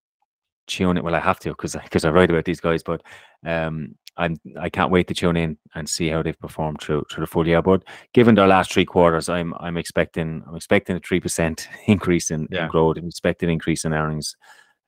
[0.67, 1.03] tune it.
[1.03, 3.01] Well, I have to because because I write about these guys, but
[3.43, 7.23] um, I'm I can't wait to tune in and see how they've performed through through
[7.23, 7.61] the full year.
[7.61, 12.31] But given their last three quarters, I'm I'm expecting I'm expecting a three percent increase
[12.31, 12.65] in, yeah.
[12.65, 12.97] in growth.
[12.97, 14.35] I'm expecting increase in earnings.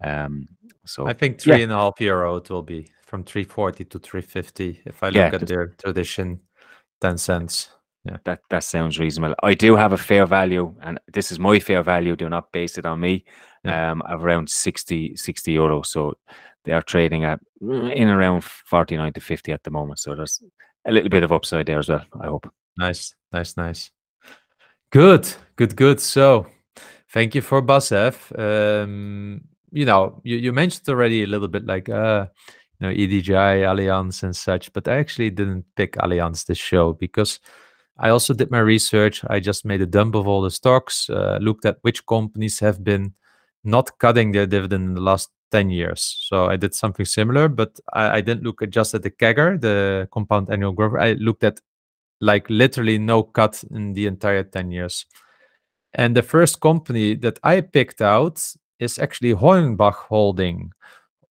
[0.04, 0.48] Um,
[0.86, 1.64] so I think three yeah.
[1.64, 5.30] and a half euro it will be from 340 to 350 if I look yeah,
[5.32, 6.40] at their tradition
[7.02, 7.70] 10 cents
[8.06, 11.60] yeah that that sounds reasonable i do have a fair value and this is my
[11.60, 13.24] fair value do not base it on me
[13.66, 16.14] um of around 60 60 euro so
[16.66, 20.42] they are trading at in around 49 to 50 at the moment so there's
[20.86, 22.52] a little bit of upside there as well i hope.
[22.78, 23.92] Nice nice nice.
[24.92, 26.00] Good good good.
[26.00, 26.48] So
[27.12, 31.90] thank you for BASF um you know you, you mentioned already a little bit like
[31.90, 32.26] uh
[32.80, 37.40] you know edgi allianz and such but i actually didn't pick allianz this show because
[37.98, 39.24] I also did my research.
[39.28, 42.84] I just made a dump of all the stocks, uh, looked at which companies have
[42.84, 43.14] been
[43.64, 46.18] not cutting their dividend in the last 10 years.
[46.28, 49.62] So I did something similar, but I, I didn't look at just at the CAGR,
[49.62, 51.00] the compound annual growth.
[51.00, 51.60] I looked at
[52.20, 55.06] like literally no cut in the entire 10 years.
[55.94, 58.42] And the first company that I picked out
[58.80, 60.72] is actually Hornbach Holding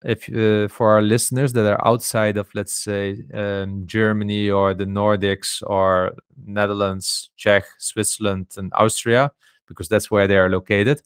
[0.05, 4.85] if uh, for our listeners that are outside of let's say um, germany or the
[4.85, 6.13] nordics or
[6.45, 9.31] netherlands czech switzerland and austria
[9.69, 11.01] because that's where they are located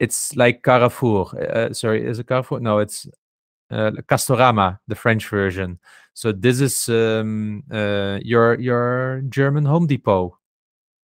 [0.00, 2.60] it's like carrefour uh, sorry is it carrefour?
[2.60, 3.06] No it's
[3.70, 5.78] uh, castorama the french version.
[6.14, 10.36] So this is um, uh, your your german home depot.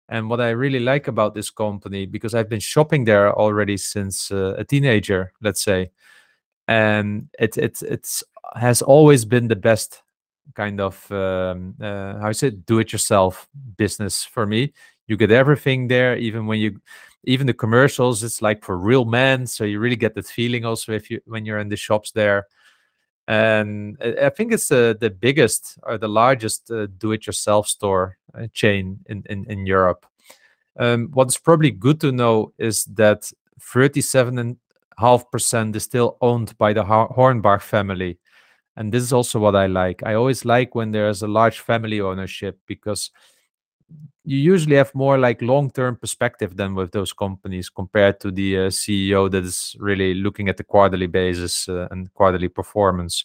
[0.09, 4.31] And what i really like about this company because i've been shopping there already since
[4.31, 5.91] uh, a teenager let's say
[6.69, 8.23] and it it it's
[8.55, 10.03] has always been the best
[10.55, 14.73] kind of um, uh, how is it do it yourself business for me.
[15.07, 16.81] You get everything there even when you
[17.27, 20.93] even the commercials it's like for real men so you really get that feeling also
[20.93, 22.47] if you when you're in the shops there
[23.29, 28.99] and i think it's uh, the biggest or the largest uh, do-it-yourself store uh, chain
[29.07, 30.07] in, in, in europe
[30.79, 34.59] um, what's probably good to know is that 37
[34.99, 38.19] half percent is still owned by the Hornbach family.
[38.77, 40.03] And this is also what I like.
[40.05, 43.11] I always like when there's a large family ownership because
[44.25, 48.61] you usually have more like long-term perspective than with those companies compared to the uh,
[48.69, 53.25] CEO that is really looking at the quarterly basis uh, and quarterly performance.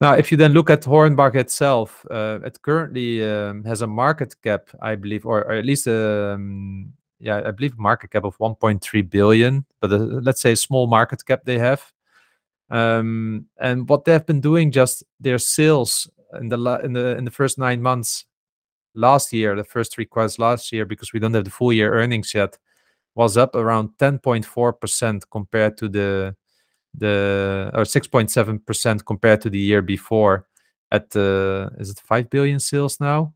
[0.00, 4.34] Now, if you then look at Hornbach itself, uh, it currently um, has a market
[4.42, 9.08] cap, I believe, or, or at least um, yeah, I believe market cap of 1.3
[9.08, 11.92] billion, but uh, let's say small market cap they have.
[12.68, 17.30] Um, and what they've been doing, just their sales in the in the in the
[17.30, 18.24] first nine months
[18.94, 22.34] last year, the first quarters last year, because we don't have the full year earnings
[22.34, 22.58] yet,
[23.14, 26.36] was up around 10.4 percent compared to the
[26.94, 30.46] the or 6.7 percent compared to the year before.
[30.90, 33.32] At uh, is it five billion sales now?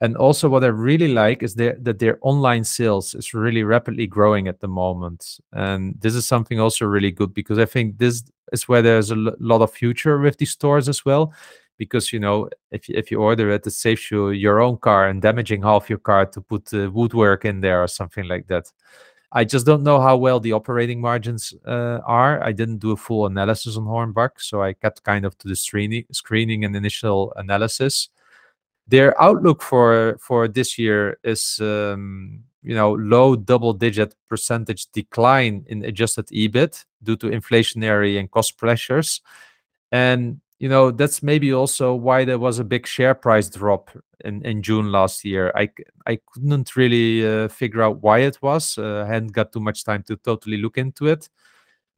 [0.00, 4.06] And also, what I really like is their, that their online sales is really rapidly
[4.06, 5.38] growing at the moment.
[5.52, 9.16] And this is something also really good because I think this is where there's a
[9.16, 11.32] lot of future with these stores as well.
[11.78, 15.22] Because you know, if if you order it, it saves you your own car and
[15.22, 18.70] damaging half your car to put uh, woodwork in there or something like that.
[19.30, 22.42] I just don't know how well the operating margins uh, are.
[22.42, 25.56] I didn't do a full analysis on Hornbach, so I kept kind of to the
[25.56, 28.08] screening, screening and initial analysis
[28.88, 35.64] their outlook for for this year is um, you know low double digit percentage decline
[35.68, 39.20] in adjusted EBIT due to inflationary and cost pressures.
[39.92, 43.90] And you know that's maybe also why there was a big share price drop
[44.24, 45.52] in, in June last year.
[45.54, 45.70] I
[46.06, 48.76] I couldn't really uh, figure out why it was.
[48.78, 51.28] Uh, I hadn't got too much time to totally look into it,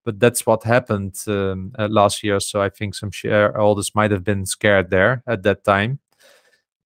[0.05, 2.40] but that's what happened um, uh, last year.
[2.40, 6.01] So I think some shareholders might have been scared there at that time.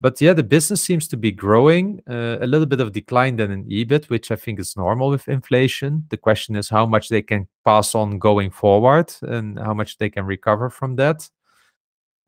[0.01, 2.03] But yeah, the business seems to be growing.
[2.07, 5.29] Uh, a little bit of decline then in EBIT, which I think is normal with
[5.29, 6.05] inflation.
[6.11, 10.11] The question is how much they can pass on going forward and how much they
[10.11, 11.31] can recover from that.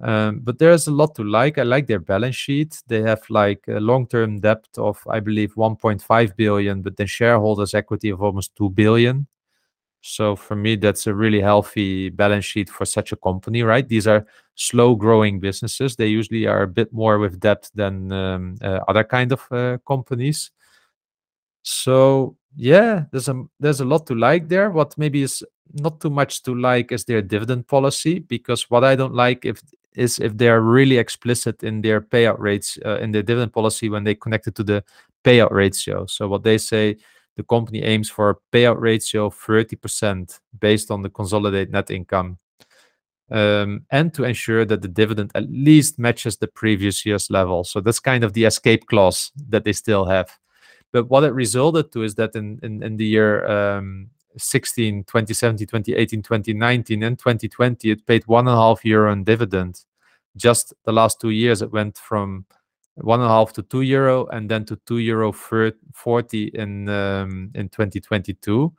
[0.01, 1.59] Um, but there's a lot to like.
[1.59, 2.83] I like their balance sheet.
[2.87, 8.11] They have like a long-term debt of, I believe, 1.5 billion, but then shareholders' equity
[8.11, 9.27] of almost 2 billion.
[10.03, 13.89] So for me, that's a really healthy balance sheet for such a company, right?
[13.89, 15.97] These are slow-growing businesses.
[15.97, 19.79] They usually are a bit more with debt than um, uh, other kind of uh,
[19.87, 20.51] companies.
[21.63, 24.71] So yeah, there's a there's a lot to like there.
[24.71, 28.95] What maybe is not too much to like is their dividend policy because what I
[28.95, 29.61] don't like if
[29.97, 33.89] is if they are really explicit in their payout rates uh, in their dividend policy
[33.89, 34.85] when they connect it to the
[35.25, 36.07] payout ratio.
[36.07, 36.97] So what they say,
[37.37, 42.39] the company aims for a payout ratio of 30% based on the consolidated net income.
[43.29, 47.65] Um, and to ensure that the dividend at least matches the previous year's level.
[47.65, 50.31] So that's kind of the escape clause that they still have.
[50.93, 55.66] But what it resulted to is that in, in, in the year um, 16, 2017,
[55.66, 59.85] 2018, 2019, and 2020, it paid one and a half euro in dividend.
[60.37, 62.44] Just the last two years, it went from
[62.96, 67.51] one and a half to two euro, and then to two euro forty in um,
[67.55, 68.72] in 2022.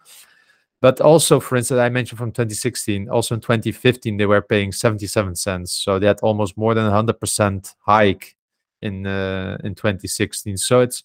[0.79, 5.35] But also, for instance, I mentioned from 2016, also in 2015, they were paying 77
[5.35, 5.73] cents.
[5.73, 8.35] So they had almost more than 100% hike
[8.83, 10.57] in uh, in 2016.
[10.57, 11.03] So it's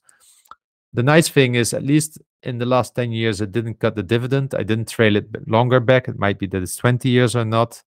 [0.93, 4.03] the nice thing is, at least in the last 10 years, it didn't cut the
[4.03, 4.55] dividend.
[4.55, 6.09] I didn't trail it longer back.
[6.09, 7.83] It might be that it's 20 years or not.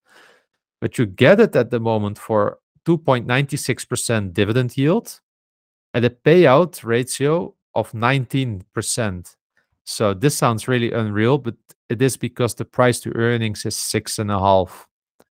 [0.81, 5.19] But you get it at the moment for 2.96% dividend yield
[5.93, 9.35] at a payout ratio of 19%.
[9.83, 11.55] So this sounds really unreal, but
[11.89, 14.87] it is because the price to earnings is six and a half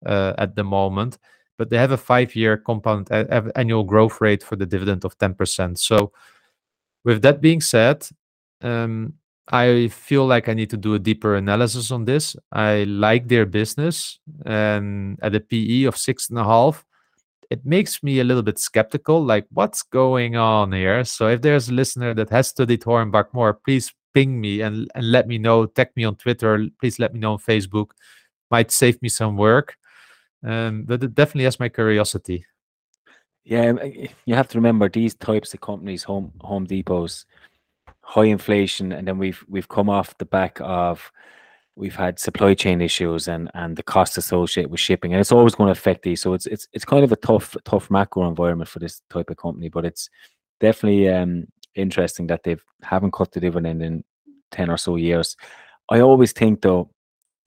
[0.05, 1.17] uh, at the moment.
[1.57, 5.77] But they have a five-year compound annual growth rate for the dividend of 10%.
[5.77, 6.11] So
[7.03, 8.07] with that being said,
[8.61, 9.13] um,
[9.51, 12.35] I feel like I need to do a deeper analysis on this.
[12.51, 16.85] I like their business, and at a PE of six and a half,
[17.49, 19.23] it makes me a little bit skeptical.
[19.23, 21.03] Like, what's going on here?
[21.03, 25.11] So, if there's a listener that has studied Hornbach more, please ping me and, and
[25.11, 25.65] let me know.
[25.65, 26.67] Tag me on Twitter.
[26.79, 27.91] Please let me know on Facebook.
[28.49, 29.75] Might save me some work.
[30.43, 32.45] Um, but it definitely has my curiosity.
[33.43, 33.73] Yeah,
[34.25, 37.25] you have to remember these types of companies, Home Home Depots,
[38.11, 41.11] high inflation, and then we've we've come off the back of
[41.77, 45.55] we've had supply chain issues and and the cost associated with shipping, and it's always
[45.55, 46.21] going to affect these.
[46.21, 49.37] So it's it's it's kind of a tough tough macro environment for this type of
[49.37, 50.09] company, but it's
[50.59, 54.03] definitely um, interesting that they haven't cut the dividend in
[54.51, 55.37] ten or so years.
[55.89, 56.89] I always think though,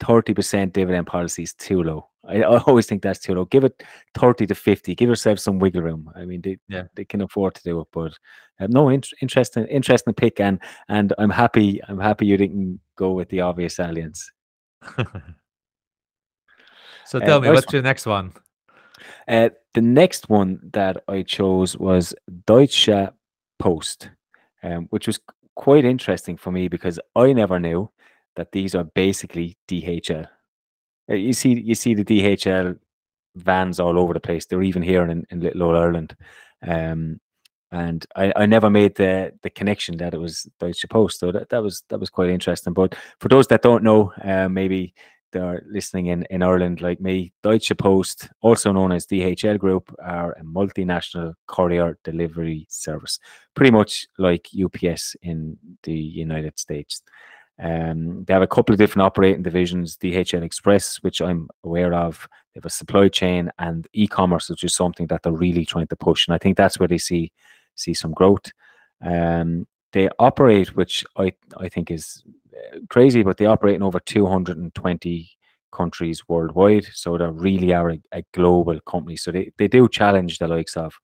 [0.01, 2.09] thirty percent dividend policy is too low.
[2.29, 3.45] I, I, always think that's too low.
[3.47, 3.83] Give it
[4.15, 4.95] 30 to 50.
[4.95, 6.11] Give yourself some wiggle room.
[6.15, 6.85] I mean, they, yeah.
[6.95, 8.13] they can afford to do it, but
[8.61, 10.41] uh, no, in, interesting, interesting pick.
[10.41, 14.23] And, and I'm happy, I'm happy you didn't go with the obvious Allianz.
[17.07, 18.33] so tell uh, me, what's your next one?
[19.27, 22.15] Uh, the next one that I chose was
[22.47, 23.11] Deutsche
[23.59, 24.11] Post,
[24.63, 25.21] um, which was
[25.57, 27.91] quite interesting for me because I never knew
[28.37, 30.27] that these are basically DHL.
[31.11, 32.79] Uh, you see, you see the DHL
[33.37, 34.47] vans all over the place.
[34.47, 36.17] They're even here in, in Little Old Ireland.
[36.67, 37.21] Um,
[37.73, 41.19] and I, I never made the the connection that it was Deutsche Post.
[41.19, 42.73] So that, that was that was quite interesting.
[42.73, 44.95] But for those that don't know, uh, maybe
[45.33, 50.33] they're listening in, in Ireland like me, Deutsche Post, also known as DHL Group, are
[50.33, 53.19] a multinational courier delivery service,
[53.55, 57.03] pretty much like UPS in the United States.
[57.63, 62.29] Um, they have a couple of different operating divisions DHL Express, which I'm aware of.
[62.53, 65.87] They have a supply chain and e commerce, which is something that they're really trying
[65.89, 66.27] to push.
[66.27, 67.33] And I think that's where they see
[67.77, 68.51] see some growth.
[69.05, 74.01] Um, they operate, which I, I think is uh, crazy, but they operate in over
[74.01, 75.31] 220
[75.73, 76.87] countries worldwide.
[76.93, 79.17] So they really are a, a global company.
[79.17, 80.95] So they, they do challenge the likes of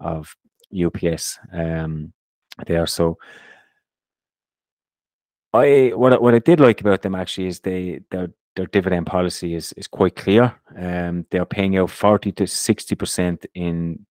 [0.00, 0.36] of
[0.72, 2.12] UPS um,
[2.66, 2.86] there.
[2.86, 3.18] So
[5.52, 9.54] I what what I did like about them actually is they their their dividend policy
[9.54, 10.54] is is quite clear.
[10.76, 14.06] Um, they're paying out forty to sixty percent in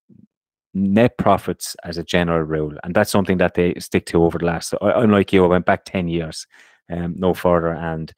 [0.73, 4.45] net profits as a general rule, and that's something that they stick to over the
[4.45, 4.73] last.
[4.81, 6.47] I, am like you, I went back ten years,
[6.91, 8.11] um, no further, and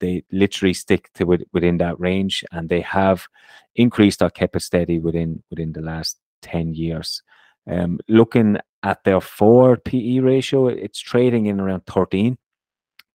[0.00, 3.28] they literally stick to it within that range, and they have
[3.76, 7.22] increased or kept it steady within within the last ten years.
[7.66, 12.36] Um, looking at their forward PE ratio, it's trading in around 13.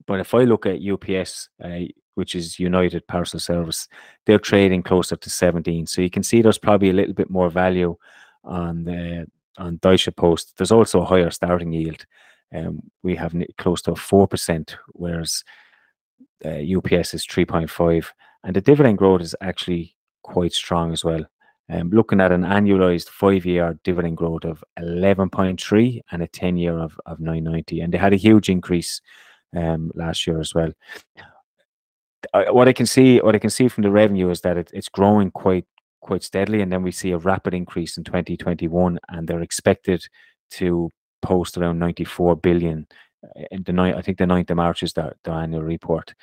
[0.08, 1.80] But if I look at UPS, uh,
[2.14, 3.86] which is United Parcel Service,
[4.24, 5.86] they're trading closer to 17.
[5.86, 7.94] So you can see there's probably a little bit more value
[8.42, 9.26] on the
[9.58, 10.54] on Deutsche Post.
[10.56, 12.06] There's also a higher starting yield.
[12.54, 15.44] Um, we have close to four percent, whereas
[16.44, 18.06] uh, UPS is 3.5,
[18.44, 21.24] and the dividend growth is actually quite strong as well.
[21.70, 27.20] Um, looking at an annualized five-year dividend growth of 11.3 and a 10-year of, of
[27.20, 29.02] 990, and they had a huge increase
[29.56, 30.72] um, last year as well.
[32.50, 34.88] what I can see, what I can see from the revenue is that it, it's
[34.88, 35.66] growing quite
[36.00, 40.02] quite steadily, and then we see a rapid increase in 2021, and they're expected
[40.52, 40.90] to
[41.20, 42.86] post around 94 billion
[43.24, 43.96] uh, in the night.
[43.96, 46.14] I think the 9th of March is the, their annual report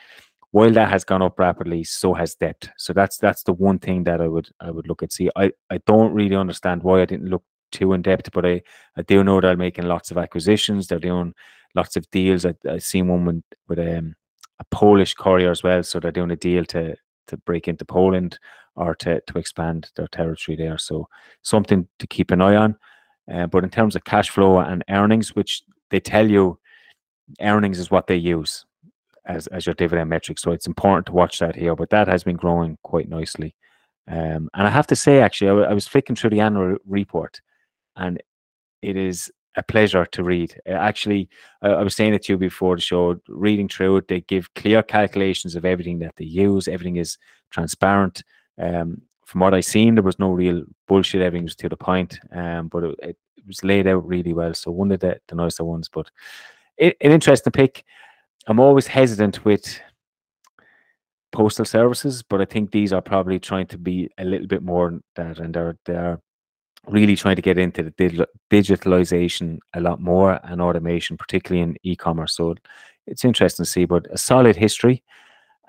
[0.56, 2.70] while that has gone up rapidly, so has debt.
[2.78, 5.12] So that's that's the one thing that I would I would look at.
[5.12, 8.62] See, I, I don't really understand why I didn't look too in depth, but I,
[8.96, 10.88] I do know they're making lots of acquisitions.
[10.88, 11.34] They're doing
[11.76, 12.46] lots of deals.
[12.46, 14.16] I I seen one with, with um,
[14.60, 15.84] a Polish courier as well.
[15.84, 16.96] So they're doing a deal to
[17.28, 18.40] to break into Poland
[18.76, 20.78] or to to expand their territory there.
[20.78, 21.08] So
[21.42, 22.78] something to keep an eye on.
[23.32, 26.60] Uh, but in terms of cash flow and earnings, which they tell you
[27.42, 28.66] earnings is what they use
[29.26, 30.40] as, as your dividend metric.
[30.40, 31.76] So it's important to watch that here.
[31.76, 33.56] But that has been growing quite nicely.
[34.08, 37.42] Um, and I have to say, actually, I, was flicking through the annual report,
[37.96, 38.22] and
[38.84, 40.60] it is a pleasure to read.
[40.66, 41.30] Actually,
[41.62, 43.20] I, was saying it to you before the show.
[43.28, 46.68] Reading through it, they give clear calculations of everything that they use.
[46.68, 47.18] Everything is
[47.52, 48.24] transparent.
[48.62, 51.22] Um, from what I seen, there was no real bullshit.
[51.22, 52.20] Everything was to the point.
[52.32, 54.56] Um, but it, it, was laid out really well.
[54.56, 55.88] So one of the, the nicer ones.
[55.88, 56.10] But
[56.78, 57.84] it, an interesting pick.
[58.48, 59.80] I'm always hesitant with
[61.32, 65.00] postal services, but I think these are probably trying to be a little bit more
[65.16, 66.20] that, and they're they're
[66.88, 72.36] really trying to get into the digitalization a lot more and automation, particularly in e-commerce.
[72.36, 72.56] So
[73.08, 75.04] it's interesting to see, but a solid history,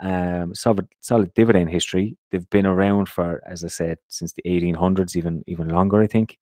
[0.00, 2.16] um, solid solid dividend history.
[2.30, 6.38] They've been around for, as I said, since the 1800s, even even longer, I think.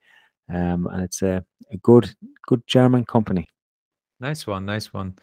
[0.53, 2.15] Um, and it's a, a good
[2.47, 3.49] good German company.
[4.21, 5.17] Nice one, nice one.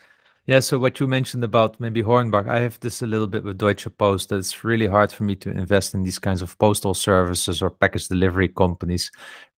[0.47, 3.59] Yeah, so what you mentioned about maybe Hornbach, I have this a little bit with
[3.59, 4.29] Deutsche Post.
[4.29, 7.69] That it's really hard for me to invest in these kinds of postal services or
[7.69, 9.11] package delivery companies.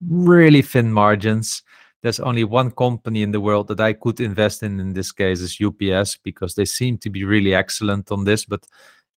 [0.05, 1.63] Really thin margins.
[2.01, 5.39] There's only one company in the world that I could invest in in this case
[5.39, 8.67] is UPS because they seem to be really excellent on this, but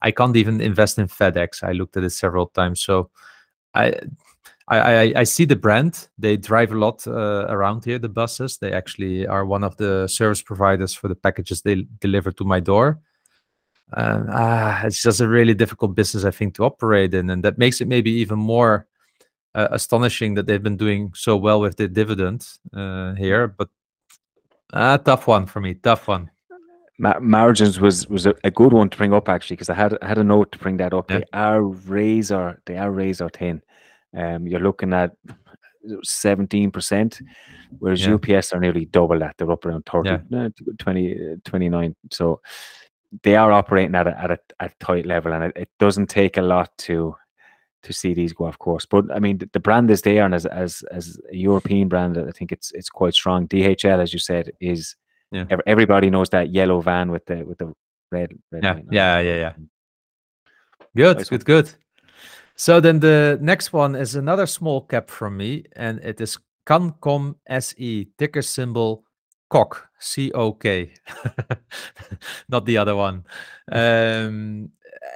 [0.03, 1.65] I can't even invest in FedEx.
[1.65, 2.81] I looked at it several times.
[2.81, 3.11] So
[3.75, 3.95] I
[4.69, 6.09] I, I, I see the brand.
[6.19, 7.99] They drive a lot uh, around here.
[7.99, 8.59] The buses.
[8.59, 12.61] They actually are one of the service providers for the packages they deliver to my
[12.61, 12.99] door.
[13.93, 17.57] Uh, ah, it's just a really difficult business, I think, to operate in, and that
[17.57, 18.89] makes it maybe even more
[19.55, 23.47] uh, astonishing that they've been doing so well with the dividend uh, here.
[23.47, 23.69] But
[24.73, 25.75] uh, tough one for me.
[25.75, 26.31] Tough one.
[26.99, 29.97] Ma- margins was was a, a, good one to bring up actually because I had
[30.03, 31.09] I had a note to bring that up.
[31.09, 31.19] Yeah.
[31.19, 32.61] They are razor.
[32.67, 33.63] They are razor thin
[34.17, 35.13] um, you're looking at
[35.87, 37.23] 17%,
[37.79, 38.15] whereas yeah.
[38.15, 39.37] UPS are nearly double that.
[39.39, 40.49] They're up around 30, yeah.
[40.79, 41.97] 20, 29.
[42.11, 42.41] So
[43.23, 46.09] they are operating at a, at a, at a tight level, and it, it, doesn't
[46.09, 47.15] take a lot to
[47.83, 48.85] to see these go off course.
[48.85, 52.19] But I mean, the, the brand is there, and as as as a European brand,
[52.19, 53.47] I think it's it's quite strong.
[53.47, 54.97] DHL, as you said, is
[55.31, 55.45] yeah.
[55.67, 57.73] everybody knows that yellow van with the with the
[58.11, 58.33] red.
[58.51, 59.53] red yeah, yeah, yeah, yeah.
[60.97, 61.75] Good, good, good.
[62.57, 67.37] So then the next one is another small cap from me, and it is Cancom
[67.49, 69.05] SE, ticker symbol
[69.51, 70.93] COK, C O K,
[72.49, 73.25] not the other one.
[73.73, 74.71] Um,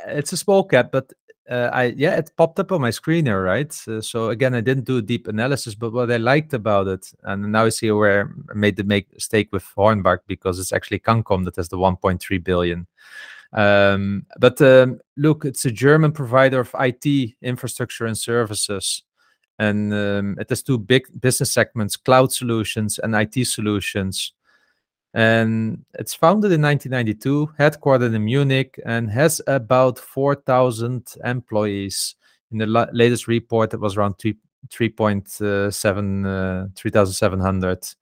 [0.09, 1.12] it's a small cap, but
[1.49, 3.72] uh, I yeah, it popped up on my screen here, right?
[3.86, 7.12] Uh, so again, I didn't do a deep analysis, but what I liked about it,
[7.22, 11.45] and now I see where I made the mistake with Hornbach because it's actually Cancom
[11.45, 12.86] that has the 1.3 billion.
[13.53, 19.03] Um, but um, look, it's a German provider of IT infrastructure and services.
[19.59, 24.32] And um, it has two big business segments cloud solutions and IT solutions.
[25.12, 32.14] And it's founded in 1992, headquartered in Munich, and has about 4,000 employees.
[32.53, 34.36] In the la- latest report, it was around 3,
[34.70, 37.94] 3.7, uh, 3,700.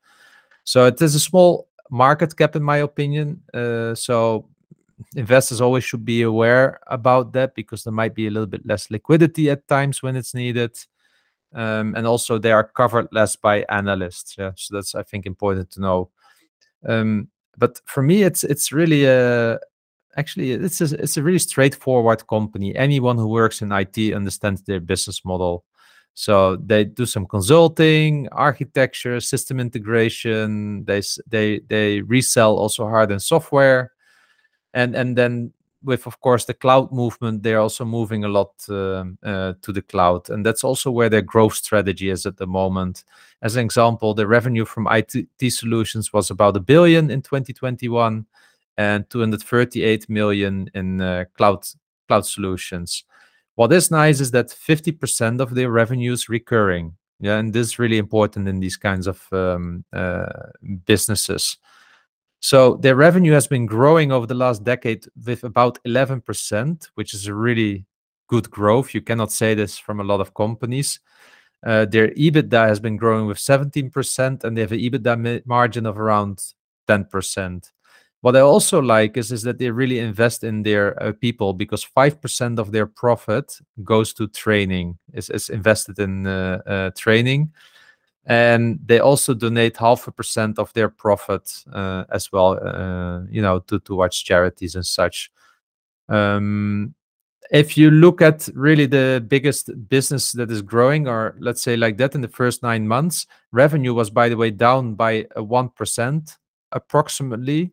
[0.65, 3.43] So it is a small market cap, in my opinion.
[3.55, 4.47] Uh, so
[5.15, 8.91] investors always should be aware about that because there might be a little bit less
[8.91, 10.77] liquidity at times when it's needed.
[11.55, 14.37] Um, and also they are covered less by analysts.
[14.39, 16.11] Yeah, so that's I think important to know.
[16.87, 19.59] Um, but for me, it's it's really a
[20.17, 22.77] actually it's a, it's a really straightforward company.
[22.77, 25.65] Anyone who works in IT understands their business model.
[26.15, 30.85] So they do some consulting, architecture, system integration.
[30.85, 33.93] They they they resell also hardware and software,
[34.75, 35.53] and and then
[35.83, 39.83] with of course the cloud movement, they're also moving a lot um, uh, to the
[39.83, 43.05] cloud, and that's also where their growth strategy is at the moment.
[43.43, 48.27] As an example, the revenue from IT solutions was about a billion in 2021,
[48.77, 51.65] and 238 million in uh, cloud
[52.09, 53.05] cloud solutions.
[53.55, 56.97] What is nice is that 50% of their revenues recurring.
[57.21, 60.27] Yeah, and this is really important in these kinds of um, uh,
[60.87, 61.57] businesses.
[62.41, 67.27] So their revenue has been growing over the last decade with about 11%, which is
[67.27, 67.85] a really
[68.29, 68.95] good growth.
[68.95, 71.01] You cannot say this from a lot of companies.
[71.67, 75.99] Uh, their EBITDA has been growing with 17%, and they have an EBITDA margin of
[75.99, 76.41] around
[76.89, 77.73] 10%.
[78.21, 81.85] What I also like is, is that they really invest in their uh, people because
[81.85, 87.53] 5% of their profit goes to training, is, is invested in uh, uh, training.
[88.29, 93.43] And they also donate half a percent of their profit uh, as well, uh, you
[93.43, 95.33] know, to, towards charities and such.
[96.09, 96.95] Um,
[97.51, 101.97] if you look at really the biggest business that is growing, or let's say like
[101.97, 106.37] that in the first nine months, revenue was, by the way, down by 1%
[106.73, 107.73] approximately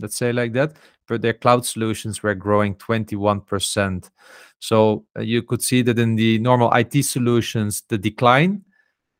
[0.00, 0.74] let's say like that
[1.08, 4.10] but their cloud solutions were growing 21%
[4.58, 8.62] so uh, you could see that in the normal IT solutions the decline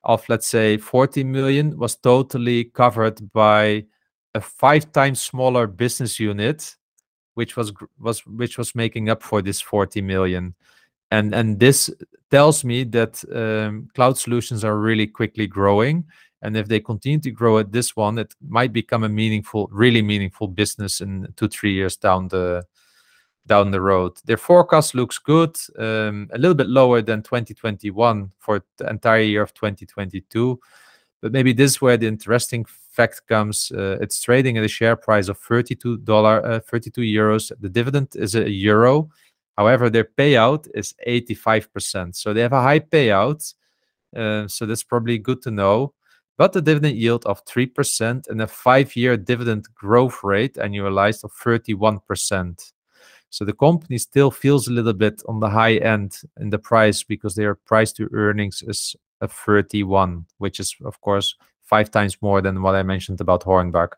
[0.06, 3.84] of let's say 40 million was totally covered by
[4.34, 6.76] a five times smaller business unit
[7.36, 10.54] which was was which was making up for this 40 million.
[11.10, 11.90] And and this
[12.30, 16.04] tells me that um, cloud solutions are really quickly growing.
[16.42, 20.02] And if they continue to grow at this one, it might become a meaningful, really
[20.02, 22.64] meaningful business in two, three years down the
[23.46, 24.12] down the road.
[24.24, 29.42] Their forecast looks good, um, a little bit lower than 2021 for the entire year
[29.42, 30.58] of 2022.
[31.22, 33.72] But maybe this is where the interesting fact comes.
[33.72, 37.52] Uh, it's trading at a share price of 32 dollar, uh, 32 euros.
[37.60, 39.08] The dividend is a euro.
[39.56, 42.14] However, their payout is 85%.
[42.14, 43.54] So they have a high payout.
[44.14, 45.94] Uh, so that's probably good to know
[46.36, 52.72] but the dividend yield of 3% and a five-year dividend growth rate annualized of 31%.
[53.30, 57.02] So the company still feels a little bit on the high end in the price
[57.02, 62.40] because their price to earnings is a 31, which is of course five times more
[62.40, 63.92] than what I mentioned about Hornbach.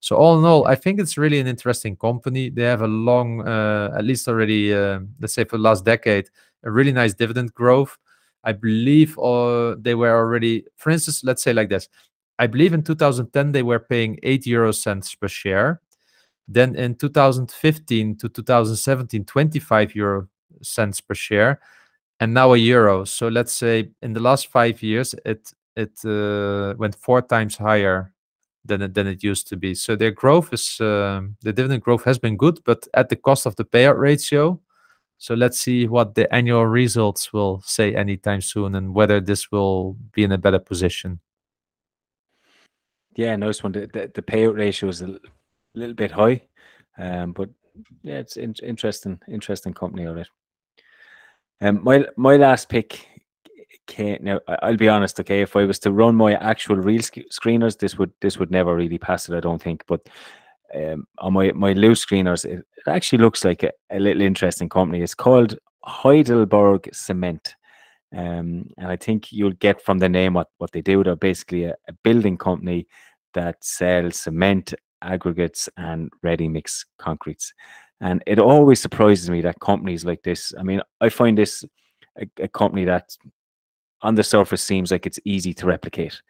[0.00, 2.50] So all in all, I think it's really an interesting company.
[2.50, 6.28] They have a long, uh, at least already, uh, let's say for the last decade,
[6.64, 7.96] a really nice dividend growth.
[8.42, 11.88] I believe uh, they were already, for instance, let's say like this.
[12.40, 15.80] I believe in 2010 they were paying 8 euro cents per share.
[16.48, 20.28] Then in 2015 to 2017, 25 euro
[20.62, 21.60] cents per share,
[22.20, 23.04] and now a euro.
[23.04, 28.12] So let's say in the last five years, it it uh, went four times higher
[28.64, 29.74] than it, than it used to be.
[29.74, 33.46] So their growth is uh, the dividend growth has been good, but at the cost
[33.46, 34.60] of the payout ratio.
[35.18, 39.96] So let's see what the annual results will say anytime soon and whether this will
[40.12, 41.20] be in a better position.
[43.14, 43.72] Yeah, nice one.
[43.72, 45.02] The, the, the payout ratio is
[45.74, 46.42] little bit high,
[46.98, 47.48] um, but
[48.02, 50.28] yeah, it's in, interesting, interesting company of it.
[51.60, 53.08] Um, my my last pick.
[53.88, 55.18] Okay, now I'll be honest.
[55.20, 58.50] Okay, if I was to run my actual real sc- screeners, this would this would
[58.50, 59.36] never really pass it.
[59.36, 59.84] I don't think.
[59.86, 60.08] But
[60.74, 64.68] um, on my my loose screeners, it, it actually looks like a, a, little interesting
[64.68, 65.02] company.
[65.02, 67.54] It's called Heidelberg Cement.
[68.14, 71.02] Um, and I think you'll get from the name what, what they do.
[71.02, 72.86] They're basically a, a building company
[73.34, 77.52] that sells cement, aggregates, and ready mix concretes.
[78.00, 81.64] And it always surprises me that companies like this, I mean, I find this
[82.20, 83.16] a, a company that
[84.02, 86.20] on the surface seems like it's easy to replicate.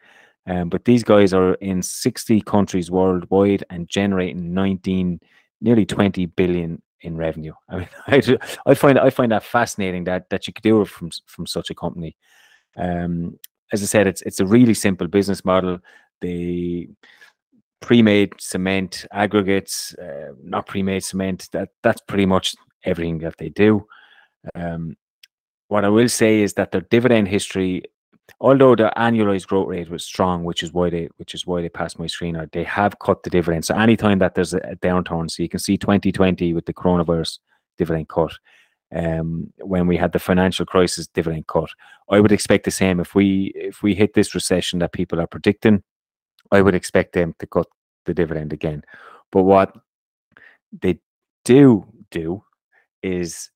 [0.45, 5.19] Um, but these guys are in 60 countries worldwide and generating 19,
[5.61, 7.53] nearly 20 billion in revenue.
[7.69, 10.87] I mean, I, I find I find that fascinating that that you could do it
[10.87, 12.15] from from such a company.
[12.77, 13.39] Um,
[13.71, 15.79] as I said, it's it's a really simple business model.
[16.21, 16.89] They
[17.83, 21.49] pre-made cement aggregates, uh, not pre-made cement.
[21.51, 23.85] That that's pretty much everything that they do.
[24.55, 24.95] Um,
[25.67, 27.83] what I will say is that their dividend history
[28.39, 31.69] although the annualized growth rate was strong, which is why they which is why they
[31.69, 33.65] passed my screener, they have cut the dividend.
[33.65, 37.39] So anytime that there's a, a downturn, so you can see 2020 with the coronavirus
[37.77, 38.33] dividend cut.
[38.95, 41.69] Um, when we had the financial crisis dividend cut,
[42.09, 45.27] I would expect the same if we if we hit this recession that people are
[45.27, 45.83] predicting.
[46.53, 47.67] I would expect them to cut
[48.05, 48.83] the dividend again.
[49.31, 49.75] But what
[50.81, 50.99] they
[51.43, 52.43] do do
[53.01, 53.49] is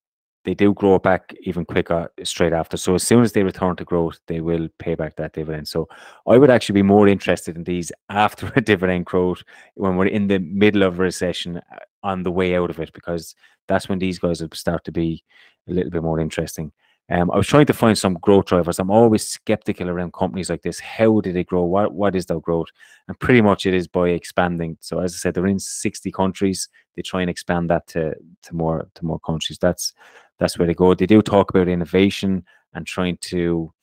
[0.46, 2.78] they do grow back even quicker straight after.
[2.78, 5.68] So as soon as they return to growth, they will pay back that dividend.
[5.68, 5.88] So
[6.26, 9.44] I would actually be more interested in these after a dividend growth
[9.76, 12.94] when we're in the middle of a recession uh, on the way out of it,
[12.94, 13.36] because
[13.68, 15.24] that's when these guys will start to be
[15.70, 16.72] a little bit more interesting.
[17.10, 18.80] Um, I was trying to find some growth drivers.
[18.80, 20.80] I'm always skeptical around companies like this.
[20.80, 21.64] How do they grow?
[21.64, 22.68] What what is their growth?
[23.08, 24.78] And pretty much it is by expanding.
[24.82, 26.68] So as I said, they're in 60 countries.
[26.96, 29.58] They try and expand that to to more to more countries.
[29.58, 29.94] That's
[30.38, 30.94] that's where they go.
[30.94, 32.44] They do talk about innovation
[32.74, 33.74] and trying to,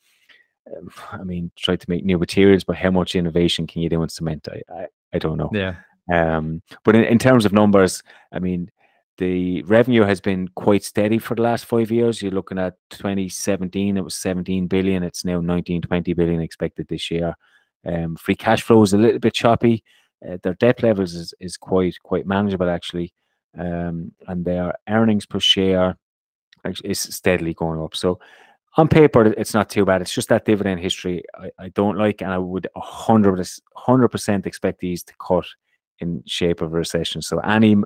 [0.77, 2.62] um, I mean, try to make new materials.
[2.64, 4.49] But how much innovation can you do in cement?
[4.53, 5.51] I I, I don't know.
[5.53, 5.77] Yeah.
[6.12, 8.03] Um, but in, in terms of numbers,
[8.33, 8.70] I mean,
[9.18, 12.20] the revenue has been quite steady for the last five years.
[12.20, 15.02] You're looking at 2017, it was 17 billion.
[15.02, 17.34] It's now 19, 20 billion expected this year.
[17.86, 19.84] Um, free cash flow is a little bit choppy.
[20.26, 23.12] Uh, their debt levels is, is quite quite manageable actually,
[23.58, 25.96] um, and their earnings per share
[26.82, 27.94] is steadily going up.
[27.94, 28.18] So
[28.76, 30.00] on paper, it's not too bad.
[30.00, 34.80] It's just that dividend history I, I don't like, and I would 100 percent expect
[34.80, 35.46] these to cut
[36.05, 37.22] in shape of a recession.
[37.22, 37.76] So any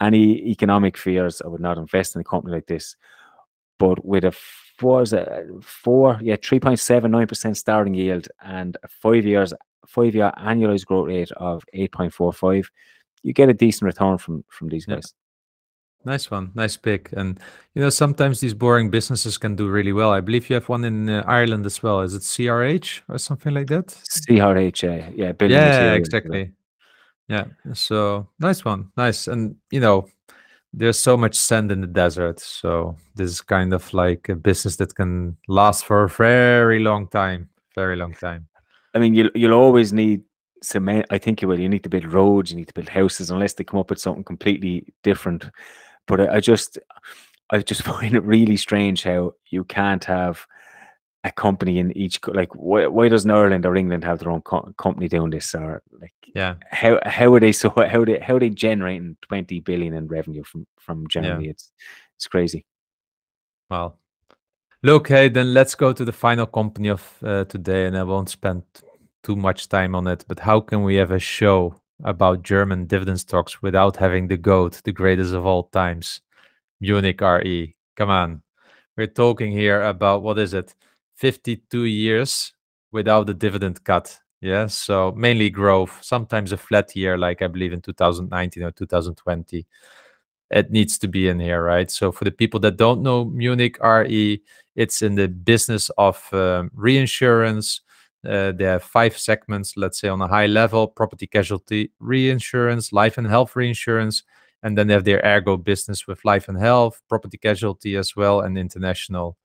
[0.00, 2.96] any economic fears, I would not invest in a company like this.
[3.78, 4.32] But with a
[4.78, 9.52] four, a four, yeah, three point seven nine percent starting yield and a five years
[9.86, 12.70] five year annualized growth rate of eight point four five,
[13.22, 15.14] you get a decent return from from these guys.
[16.04, 17.12] Nice one, nice pick.
[17.12, 17.38] And
[17.74, 20.10] you know, sometimes these boring businesses can do really well.
[20.10, 22.00] I believe you have one in uh, Ireland as well.
[22.00, 23.86] Is it CRH or something like that?
[23.86, 26.50] CRH, yeah, yeah, yeah, exactly.
[27.32, 27.44] Yeah.
[27.72, 28.92] So nice one.
[28.98, 29.26] Nice.
[29.26, 30.06] And you know,
[30.74, 32.40] there's so much sand in the desert.
[32.40, 37.08] So this is kind of like a business that can last for a very long
[37.08, 37.48] time.
[37.74, 38.48] Very long time.
[38.94, 40.24] I mean, you'll you'll always need
[40.62, 41.06] cement.
[41.08, 41.58] I think you will.
[41.58, 42.50] You need to build roads.
[42.50, 45.48] You need to build houses, unless they come up with something completely different.
[46.06, 46.78] But I, I just,
[47.48, 50.46] I just find it really strange how you can't have
[51.24, 54.72] a company in each like why, why doesn't Ireland or England have their own co-
[54.76, 56.54] company doing this or like yeah.
[56.70, 60.42] how how are they so how they how are they generating 20 billion in revenue
[60.42, 61.44] from from Germany?
[61.44, 61.50] Yeah.
[61.50, 61.70] it's
[62.16, 62.64] it's crazy.
[63.70, 63.98] Well
[64.84, 68.64] okay then let's go to the final company of uh, today and I won't spend
[69.22, 73.20] too much time on it but how can we have a show about German dividend
[73.20, 76.20] stocks without having the goat the greatest of all times
[76.80, 78.42] Munich RE come on.
[78.96, 80.74] We're talking here about what is it
[81.22, 82.52] 52 years
[82.90, 84.18] without a dividend cut.
[84.40, 89.64] Yeah, so mainly growth, sometimes a flat year, like I believe in 2019 or 2020.
[90.50, 91.88] It needs to be in here, right?
[91.88, 94.42] So for the people that don't know Munich RE,
[94.74, 97.82] it's in the business of um, reinsurance.
[98.28, 103.16] Uh, they have five segments, let's say on a high level property casualty reinsurance, life
[103.16, 104.24] and health reinsurance,
[104.64, 108.40] and then they have their ergo business with life and health, property casualty as well,
[108.40, 109.36] and international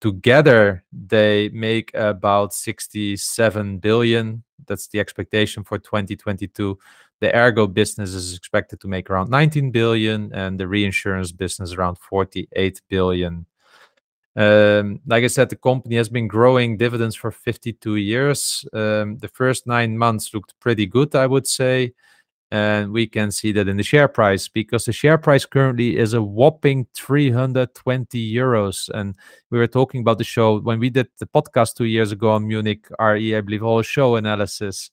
[0.00, 4.42] together they make about 67 billion.
[4.66, 6.78] That's the expectation for 2022
[7.20, 11.98] the ergo business is expected to make around 19 billion and the reinsurance business around
[11.98, 13.46] 48 billion.
[14.36, 18.64] Um, like i said the company has been growing dividends for 52 years.
[18.72, 21.92] Um, the first nine months looked pretty good i would say
[22.50, 26.14] and we can see that in the share price because the share price currently is
[26.14, 28.88] a whopping 320 euros.
[28.88, 29.14] And
[29.50, 32.48] we were talking about the show when we did the podcast two years ago on
[32.48, 34.90] munich re i believe all show analysis.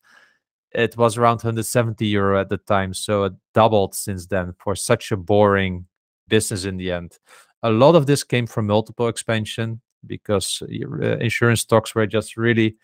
[0.72, 5.12] It was around 170 euro at the time so it doubled since then for such
[5.12, 5.88] a boring
[6.28, 7.18] business in the end.
[7.64, 12.76] A lot of this came from multiple expansion because uh, insurance stocks were just really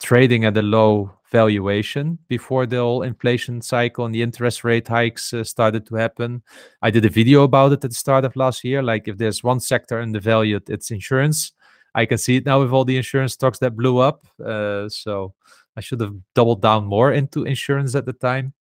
[0.00, 5.32] trading at a low valuation before the whole inflation cycle and the interest rate hikes
[5.32, 6.42] uh, started to happen.
[6.82, 8.82] I did a video about it at the start of last year.
[8.82, 11.52] Like if there's one sector undervalued, it's insurance.
[11.94, 14.26] I can see it now with all the insurance stocks that blew up.
[14.44, 15.34] Uh, so
[15.76, 18.54] I should have doubled down more into insurance at the time.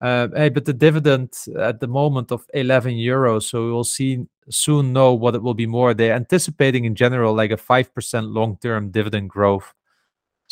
[0.00, 4.26] Uh, hey, but the dividend at the moment of 11 euros, so we will see
[4.50, 5.94] soon know what it will be more.
[5.94, 9.72] They're anticipating in general like a 5% long term dividend growth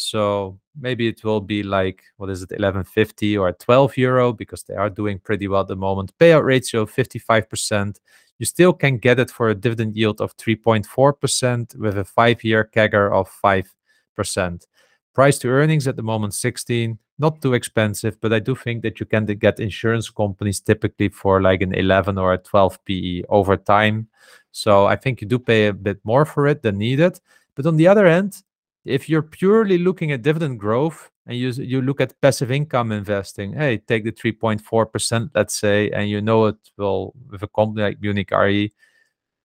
[0.00, 4.74] so maybe it will be like what is it, 11.50 or 12 euro because they
[4.74, 6.12] are doing pretty well at the moment.
[6.18, 7.98] Payout ratio 55%.
[8.38, 13.12] You still can get it for a dividend yield of 3.4% with a five-year CAGR
[13.12, 14.66] of 5%.
[15.14, 16.98] Price to earnings at the moment 16.
[17.18, 21.42] Not too expensive, but I do think that you can get insurance companies typically for
[21.42, 24.08] like an 11 or a 12 PE over time.
[24.52, 27.20] So I think you do pay a bit more for it than needed.
[27.54, 28.42] But on the other end,
[28.84, 33.52] if you're purely looking at dividend growth and you you look at passive income investing.
[33.52, 37.42] Hey, take the three point four percent, let's say, and you know it will with
[37.42, 38.72] a company like Munich Re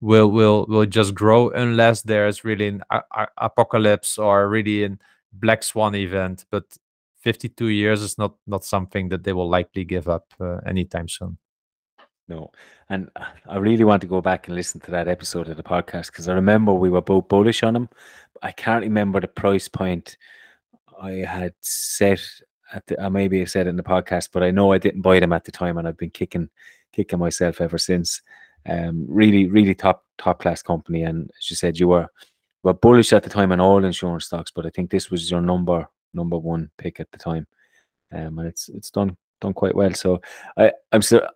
[0.01, 2.81] will will will just grow unless there's really an
[3.38, 4.99] apocalypse or really an
[5.33, 6.45] black swan event.
[6.49, 6.63] But
[7.21, 11.38] 52 years is not not something that they will likely give up uh, anytime soon.
[12.28, 12.51] No,
[12.89, 13.09] and
[13.47, 16.28] I really want to go back and listen to that episode of the podcast because
[16.28, 17.89] I remember we were both bullish on them.
[18.41, 20.17] I can't remember the price point
[20.99, 22.21] I had set
[22.73, 25.19] at the, maybe I said it in the podcast, but I know I didn't buy
[25.19, 26.49] them at the time, and I've been kicking
[26.91, 28.21] kicking myself ever since.
[28.67, 32.07] Um, really, really top top class company, and as you said, you were
[32.63, 35.41] were bullish at the time on all insurance stocks, but I think this was your
[35.41, 37.45] number number one pick at the time,
[38.11, 39.93] um, and it's it's done done quite well.
[39.93, 40.21] So
[40.57, 41.28] I I'm so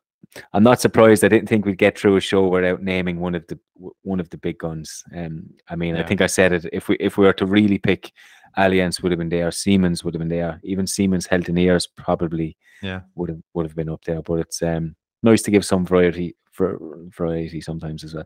[0.53, 1.23] I'm not surprised.
[1.23, 3.59] I didn't think we'd get through a show without naming one of the
[4.03, 5.03] one of the big guns.
[5.15, 6.01] Um, I mean, yeah.
[6.01, 6.65] I think I said it.
[6.71, 8.11] If we if we were to really pick,
[8.57, 9.51] Allianz would have been there.
[9.51, 10.59] Siemens would have been there.
[10.63, 14.21] Even Siemens Healthineers probably yeah would have would have been up there.
[14.21, 16.77] But it's um nice to give some variety for
[17.17, 18.25] variety sometimes as well.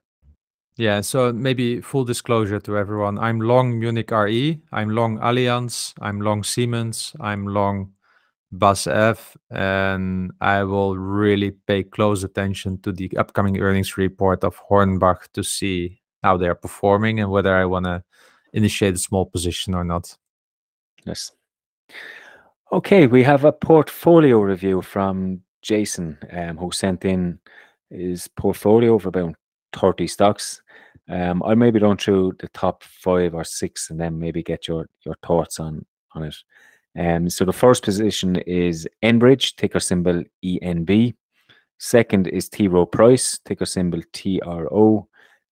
[0.76, 3.20] Yeah, so maybe full disclosure to everyone.
[3.20, 7.94] I'm long Munich Re, I'm long Allianz, I'm long Siemens, I'm long
[8.54, 15.32] BASF, and I will really pay close attention to the upcoming earnings report of Hornbach
[15.34, 18.04] to see how they are performing and whether I want to
[18.54, 20.16] initiate a small position or not.
[21.06, 21.32] Yes.
[22.72, 27.40] Okay, we have a portfolio review from Jason, um, who sent in
[27.90, 29.36] his portfolio of about
[29.74, 30.62] 30 stocks.
[31.10, 34.88] Um, I'll maybe run through the top five or six and then maybe get your,
[35.06, 36.36] your thoughts on, on it.
[36.98, 41.16] Um, so the first position is Enbridge, ticker symbol ENB.
[41.80, 42.68] Second is T.
[42.68, 45.08] Rowe Price, ticker symbol TRO.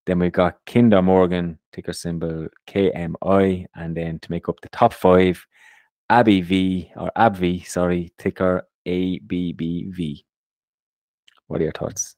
[0.05, 3.65] Then we've got Kinder Morgan, ticker symbol KMI.
[3.75, 5.45] And then to make up the top five,
[6.11, 10.23] ABV or ABV, sorry, ticker ABBV.
[11.47, 12.15] What are your thoughts?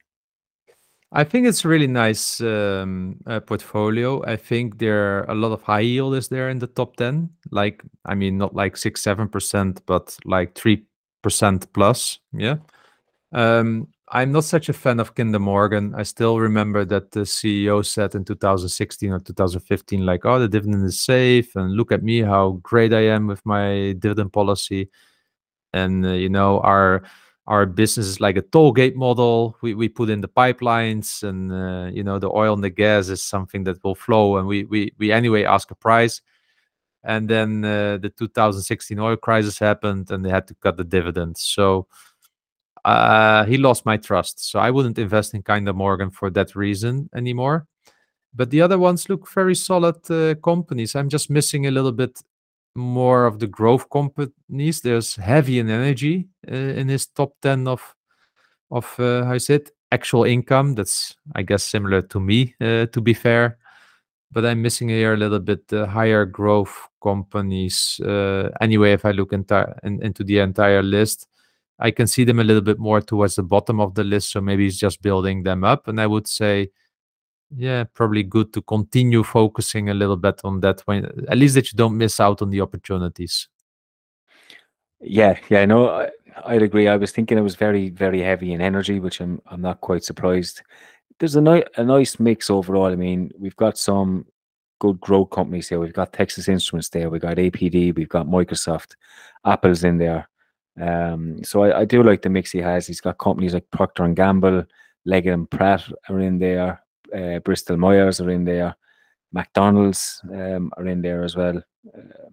[1.15, 4.25] I think it's a really nice um, uh, portfolio.
[4.25, 7.29] I think there are a lot of high yield is there in the top 10.
[7.51, 10.81] Like, I mean, not like six, 7%, but like 3%
[11.71, 12.17] plus.
[12.33, 12.55] Yeah.
[13.31, 15.93] Um, I'm not such a fan of Kinder Morgan.
[15.95, 20.83] I still remember that the CEO said in 2016 or 2015, like, oh, the dividend
[20.83, 21.55] is safe.
[21.55, 24.89] And look at me, how great I am with my dividend policy.
[25.73, 27.03] And, uh, you know, our
[27.47, 29.57] our business is like a toll gate model.
[29.61, 33.09] We we put in the pipelines, and uh, you know the oil and the gas
[33.09, 36.21] is something that will flow, and we we we anyway ask a price.
[37.05, 41.41] And then uh, the 2016 oil crisis happened, and they had to cut the dividends.
[41.41, 41.87] So
[42.85, 44.49] uh, he lost my trust.
[44.49, 47.67] So I wouldn't invest in Kinder Morgan for that reason anymore.
[48.33, 50.95] But the other ones look very solid uh, companies.
[50.95, 52.21] I'm just missing a little bit
[52.75, 54.81] more of the growth companies.
[54.81, 57.95] There's heavy in energy uh, in his top 10 of
[58.71, 60.73] of uh, how is it actual income.
[60.75, 63.57] That's I guess similar to me uh, to be fair,
[64.31, 67.99] but I'm missing here a little bit the higher growth companies.
[67.99, 71.27] Uh, anyway, if I look entire in, into the entire list,
[71.79, 74.31] I can see them a little bit more towards the bottom of the list.
[74.31, 76.71] So maybe it's just building them up, and I would say
[77.55, 81.71] yeah, probably good to continue focusing a little bit on that when at least that
[81.71, 83.47] you don't miss out on the opportunities.
[85.01, 86.09] Yeah, yeah, no, I,
[86.45, 86.87] I'd agree.
[86.87, 90.03] I was thinking it was very, very heavy in energy, which I'm I'm not quite
[90.03, 90.61] surprised.
[91.19, 92.91] There's a nice a nice mix overall.
[92.91, 94.25] I mean, we've got some
[94.79, 95.79] good growth companies here.
[95.79, 97.09] We've got Texas Instruments there.
[97.09, 97.95] We've got APD.
[97.95, 98.95] We've got Microsoft.
[99.45, 100.29] Apple's in there.
[100.79, 102.87] Um, so I, I do like the mix he has.
[102.87, 104.65] He's got companies like Procter and Gamble,
[105.05, 106.82] Leggett and Pratt are in there
[107.15, 108.75] uh, Bristol Myers are in there,
[109.31, 111.57] McDonald's um, are in there as well.
[111.57, 112.29] Uh,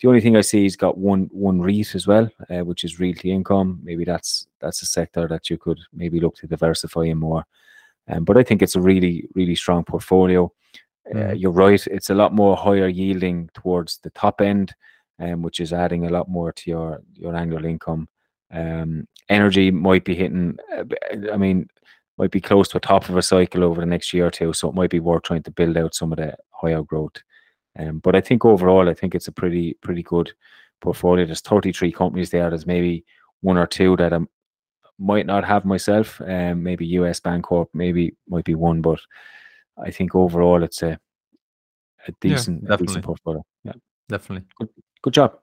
[0.00, 3.00] the only thing I see is got one one REIT as well, uh, which is
[3.00, 3.80] realty income.
[3.82, 7.44] Maybe that's that's a sector that you could maybe look to diversify in more.
[8.08, 10.52] Um, but I think it's a really really strong portfolio.
[11.12, 11.38] Mm.
[11.38, 14.74] you're right; it's a lot more higher yielding towards the top end,
[15.18, 18.08] um, which is adding a lot more to your your annual income.
[18.50, 20.56] Um, energy might be hitting.
[20.74, 20.84] Uh,
[21.32, 21.68] I mean,
[22.18, 24.52] might be close to a top of a cycle over the next year or two.
[24.52, 27.16] So it might be worth trying to build out some of the higher growth.
[27.78, 30.32] Um, but I think overall, I think it's a pretty pretty good
[30.80, 31.26] portfolio.
[31.26, 32.48] There's 33 companies there.
[32.50, 33.04] There's maybe
[33.40, 34.20] one or two that I
[34.98, 36.20] might not have myself.
[36.20, 39.00] Um, maybe US Bancorp, maybe might be one, but
[39.76, 40.98] I think overall it's a
[42.06, 43.44] a decent, yeah, a decent portfolio.
[43.64, 43.72] Yeah,
[44.08, 44.46] definitely.
[44.58, 44.68] Good,
[45.02, 45.38] good job.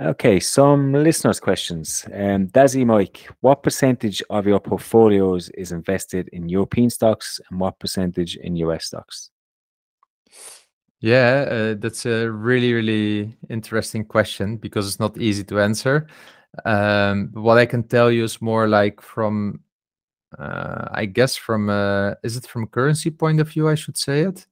[0.00, 2.06] Okay, some listeners' questions.
[2.12, 7.80] Um, Dazzy Mike, what percentage of your portfolios is invested in European stocks and what
[7.80, 9.30] percentage in US stocks?
[11.00, 16.06] Yeah, uh, that's a really, really interesting question because it's not easy to answer.
[16.64, 19.60] Um, what I can tell you is more like from,
[20.38, 23.68] uh, I guess from, uh, is it from currency point of view?
[23.68, 24.46] I should say it.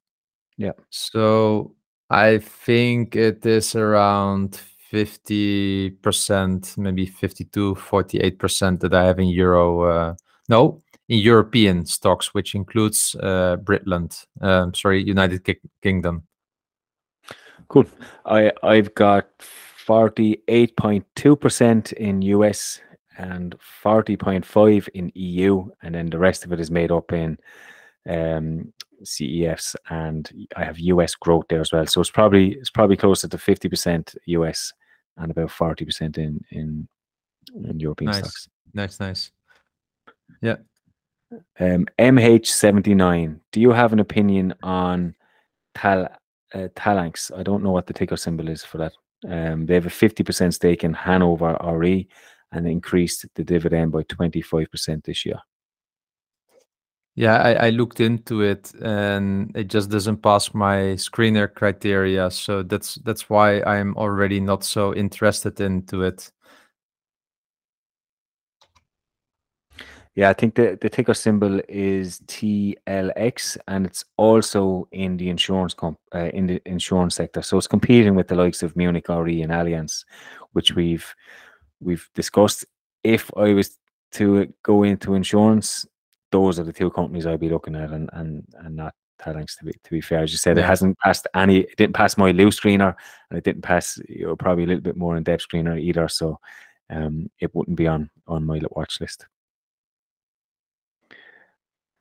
[0.57, 0.72] Yeah.
[0.90, 1.76] So
[2.11, 4.61] I think it is around
[4.93, 9.82] 50%, maybe 52, 48% that I have in euro.
[9.82, 10.14] Uh,
[10.49, 16.22] no, in European stocks, which includes uh, Britland, um, sorry, United Ki Kingdom.
[17.68, 17.87] Cool.
[18.24, 22.80] I I've got forty eight point two percent in US
[23.18, 27.12] and forty point five in EU, and then the rest of it is made up
[27.12, 27.39] in
[28.09, 31.86] um, CEFs, and I have US growth there as well.
[31.86, 34.72] So it's probably it's probably closer to fifty percent US
[35.16, 36.88] and about forty percent in in
[37.54, 38.18] in European nice.
[38.18, 38.48] stocks.
[38.74, 39.30] Nice, nice.
[40.42, 40.57] Yeah.
[41.59, 43.40] Um, MH79.
[43.52, 45.14] Do you have an opinion on
[45.74, 46.09] Tal
[46.54, 47.36] uh, Talanx?
[47.36, 48.92] I don't know what the ticker symbol is for that.
[49.28, 52.07] Um, they have a 50% stake in Hannover Re
[52.52, 55.40] and increased the dividend by 25% this year.
[57.18, 62.30] Yeah, I, I looked into it and it just doesn't pass my screener criteria.
[62.30, 66.30] So that's that's why I'm already not so interested into it.
[70.14, 75.74] Yeah, I think the, the ticker symbol is TLX, and it's also in the insurance
[75.74, 77.42] comp uh, in the insurance sector.
[77.42, 80.04] So it's competing with the likes of Munich Re and Allianz,
[80.52, 81.14] which we've
[81.80, 82.66] we've discussed.
[83.04, 83.78] If I was
[84.12, 85.86] to go into insurance,
[86.32, 89.56] those are the two companies I'd be looking at, and and and not Talanx.
[89.58, 90.64] To be to be fair, as you said, yeah.
[90.64, 91.58] it hasn't passed any.
[91.58, 92.94] It didn't pass my loose screener,
[93.30, 96.08] and it didn't pass you know, probably a little bit more in depth screener either.
[96.08, 96.38] So,
[96.90, 99.26] um, it wouldn't be on on my watch list.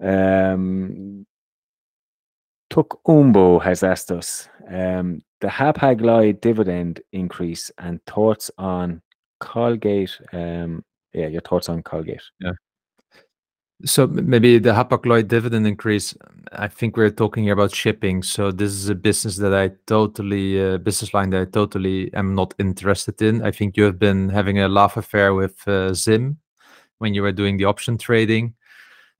[0.01, 1.25] Um,
[2.71, 9.01] Tokumbo has asked us um, the Hapag Lloyd dividend increase and thoughts on
[9.39, 10.19] Colgate.
[10.33, 12.23] Um, yeah, your thoughts on Colgate.
[12.39, 12.51] Yeah.
[13.83, 16.15] So maybe the Hapag-Lloyd dividend increase.
[16.53, 18.23] I think we're talking about shipping.
[18.23, 22.35] So this is a business that I totally uh, business line that I totally am
[22.35, 23.43] not interested in.
[23.43, 26.37] I think you have been having a love affair with uh, Zim
[26.99, 28.53] when you were doing the option trading.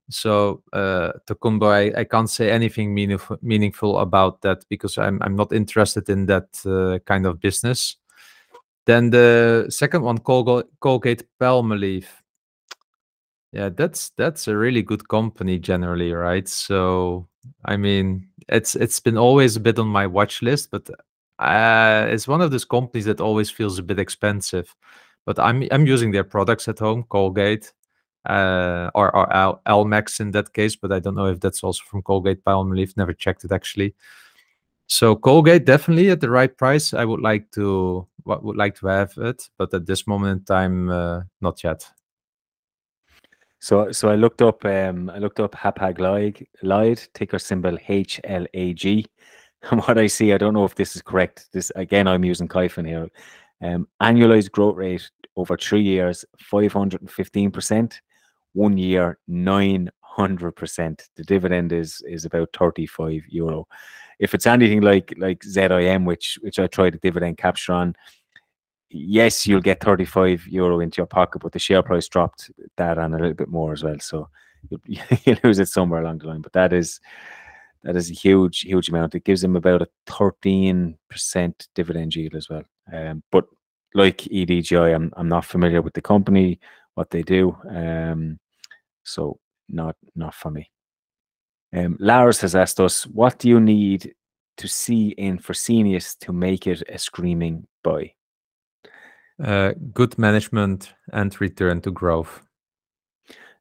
[0.09, 6.09] So uh, Tokumbo, I, can't say anything meaningful, about that because I'm I'm not interested
[6.09, 7.97] in that kind of business.
[8.85, 12.05] Then the second one, Colgate, Colgate Palmolive
[13.55, 16.47] yeah that's that's a really good company generally right?
[16.47, 17.27] So
[17.65, 20.89] i mean it's it's been always a bit on my watch list but
[21.39, 24.75] uh, it's one of those companies that always feels a bit expensive.
[25.25, 27.73] But i'm i'm using their products at home colgate
[28.29, 31.83] uh, or, or Al- Elmex in that case but i don't know if that's also
[31.89, 33.95] from colgate palmolive never checked it actually.
[34.87, 39.13] So colgate definitely at the right price i would like to would like to have
[39.17, 41.89] it but at this moment in time uh, not yet
[43.59, 44.63] so, so I looked up.
[44.65, 45.99] Um, I looked up Hapag
[46.61, 49.05] Lloyd, ticker symbol HLAG,
[49.71, 51.47] and what I see, I don't know if this is correct.
[51.51, 53.09] This again, I'm using Kyfin here.
[53.61, 58.01] Um, annualized growth rate over three years, 515 percent.
[58.53, 61.09] One year, 900 percent.
[61.15, 63.67] The dividend is is about 35 euro.
[64.19, 67.95] If it's anything like like ZIM, which which I tried a dividend capture on,
[68.95, 73.13] yes, you'll get 35 euro into your pocket, but the share price dropped that and
[73.13, 73.99] a little bit more as well.
[73.99, 74.29] So
[74.69, 74.79] you,
[75.25, 76.41] you lose it somewhere along the line.
[76.41, 76.99] But that is
[77.83, 79.13] that is a huge, huge amount.
[79.13, 80.95] It gives them about a 13%
[81.75, 82.63] dividend yield as well.
[82.91, 83.45] Um, but
[83.93, 86.59] like EDGI, I'm I'm not familiar with the company,
[86.95, 87.55] what they do.
[87.69, 88.39] Um,
[89.03, 89.39] so
[89.69, 90.71] not not for me.
[91.73, 94.13] Um, Lars has asked us, what do you need
[94.57, 98.13] to see in Fresenius to make it a screaming buy?
[99.43, 102.41] Uh, good management and return to growth.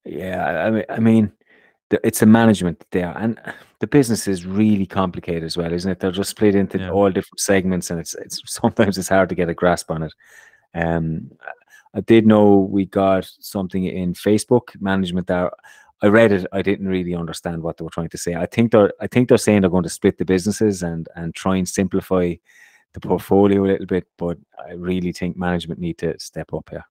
[0.04, 1.32] Yeah, I mean, I mean,
[1.90, 3.40] it's a management there, and
[3.80, 6.00] the business is really complicated as well, isn't it?
[6.00, 6.90] They're just split into yeah.
[6.90, 10.14] all different segments, and it's it's sometimes it's hard to get a grasp on it.
[10.74, 11.30] Um,
[11.94, 15.50] I did know we got something in Facebook management there.
[16.02, 16.46] I read it.
[16.52, 18.34] I didn't really understand what they were trying to say.
[18.34, 21.34] I think they're I think they're saying they're going to split the businesses and and
[21.34, 22.34] try and simplify
[22.94, 26.84] the portfolio a little bit, but I really think management need to step up here.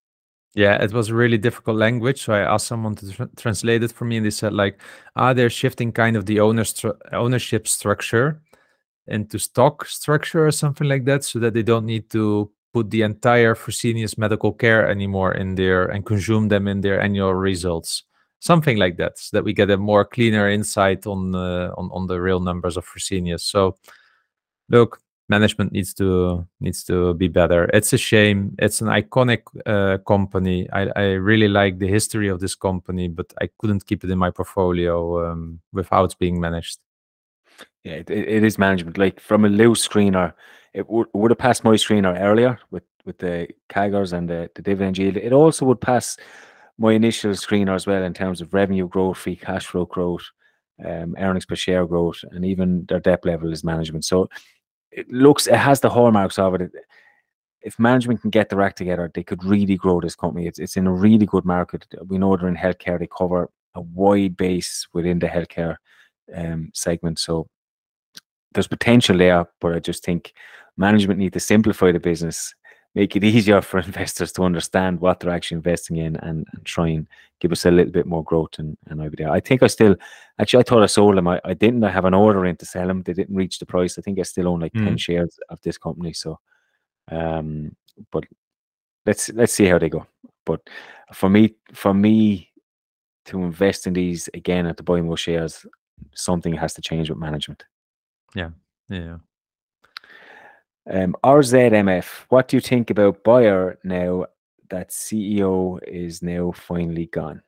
[0.55, 3.91] Yeah, it was a really difficult language, so I asked someone to tr- translate it
[3.91, 4.79] for me, and they said like,
[5.15, 8.39] ah, they're shifting kind of the owner stru- ownership structure
[9.07, 13.01] into stock structure or something like that, so that they don't need to put the
[13.01, 18.03] entire Fresenius medical care anymore in there and consume them in their annual results,
[18.39, 22.05] something like that, so that we get a more cleaner insight on uh, on on
[22.05, 23.41] the real numbers of Fresenius.
[23.41, 23.77] So
[24.69, 24.99] look,
[25.29, 27.65] management needs to needs to be better.
[27.73, 28.55] It's a shame.
[28.59, 30.69] It's an iconic uh, company.
[30.71, 34.17] I, I really like the history of this company, but I couldn't keep it in
[34.17, 36.79] my portfolio um, with how it's being managed.
[37.83, 38.97] Yeah, it, it is management.
[38.97, 40.33] Like from a loose screener,
[40.73, 44.61] it would, would have passed my screener earlier with with the CAGRs and the, the
[44.61, 45.17] dividend yield.
[45.17, 46.17] It also would pass
[46.77, 50.23] my initial screener as well in terms of revenue growth, free cash flow growth,
[50.83, 54.05] um, earnings per share growth, and even their debt level is management.
[54.05, 54.29] So
[54.95, 56.71] it looks it has the hallmarks of it.
[57.61, 60.47] If management can get their act together, they could really grow this company.
[60.47, 61.85] It's it's in a really good market.
[62.07, 62.99] We know they're in healthcare.
[62.99, 65.77] They cover a wide base within the healthcare
[66.35, 67.19] um, segment.
[67.19, 67.47] So
[68.53, 70.33] there's potential there, but I just think
[70.77, 72.53] management need to simplify the business,
[72.95, 76.89] make it easier for investors to understand what they're actually investing in, and, and try
[76.89, 77.07] and
[77.39, 78.59] give us a little bit more growth.
[78.59, 79.31] And, and I'll be there.
[79.31, 79.95] I think I still,
[80.39, 81.27] actually, I thought I sold them.
[81.27, 81.83] I, I didn't.
[81.83, 83.03] I have an order in to sell them.
[83.03, 83.97] They didn't reach the price.
[83.97, 84.85] I think I still own like mm.
[84.85, 86.13] ten shares of this company.
[86.13, 86.39] So,
[87.11, 87.75] um,
[88.11, 88.25] but
[89.05, 90.05] let's let's see how they go.
[90.45, 90.61] But
[91.13, 92.51] for me, for me
[93.25, 95.65] to invest in these again and to buy more shares,
[96.13, 97.63] something has to change with management.
[98.35, 98.49] Yeah.
[98.89, 99.17] Yeah.
[100.89, 104.25] Um, RZMF, what do you think about Bayer now
[104.69, 107.41] that CEO is now finally gone?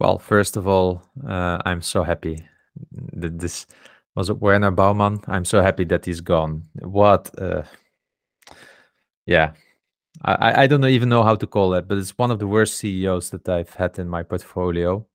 [0.00, 2.44] Well, first of all, uh, I'm so happy
[3.12, 3.66] that this
[4.16, 5.20] was Werner Baumann.
[5.28, 6.64] I'm so happy that he's gone.
[6.80, 7.30] What?
[7.38, 7.62] Uh,
[9.26, 9.52] yeah,
[10.22, 12.78] I, I don't even know how to call it, but it's one of the worst
[12.78, 15.06] CEOs that I've had in my portfolio.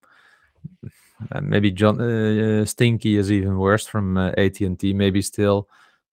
[1.32, 5.68] Uh, maybe John uh, Stankey is even worse from uh, AT&T, maybe still.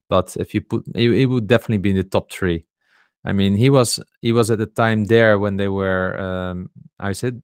[0.09, 2.67] But if you put, it, would definitely be in the top three.
[3.25, 7.13] I mean, he was he was at the time there when they were, um, I
[7.13, 7.43] said,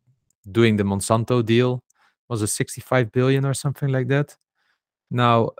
[0.50, 1.82] doing the Monsanto deal.
[2.28, 4.36] Was it 65 billion or something like that?
[5.10, 5.50] Now,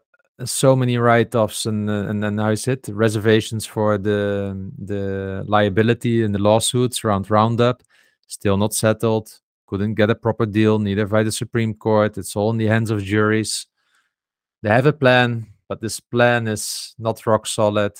[0.44, 6.34] so many write-offs and and then how is it reservations for the the liability and
[6.34, 7.82] the lawsuits around Roundup,
[8.26, 9.40] still not settled
[9.70, 12.18] couldn't get a proper deal, neither by the Supreme Court.
[12.18, 13.68] It's all in the hands of juries.
[14.62, 17.92] They have a plan, but this plan is not rock solid.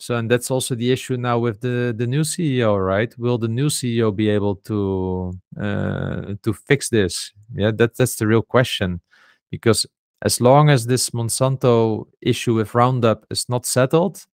[0.00, 3.16] So, and that's also the issue now with the the new CEO, right?
[3.18, 7.32] Will the new CEO be able to uh, to fix this?
[7.54, 9.00] Yeah, that that's the real question,
[9.50, 9.86] because
[10.22, 14.26] as long as this Monsanto issue with Roundup is not settled,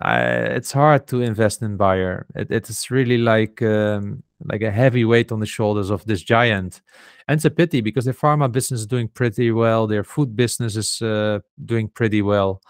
[0.00, 2.26] I, it's hard to invest in Bayer.
[2.34, 6.80] It, it's really like um, like a heavy weight on the shoulders of this giant,
[7.28, 9.86] and it's a pity because their pharma business is doing pretty well.
[9.86, 12.62] Their food business is uh, doing pretty well.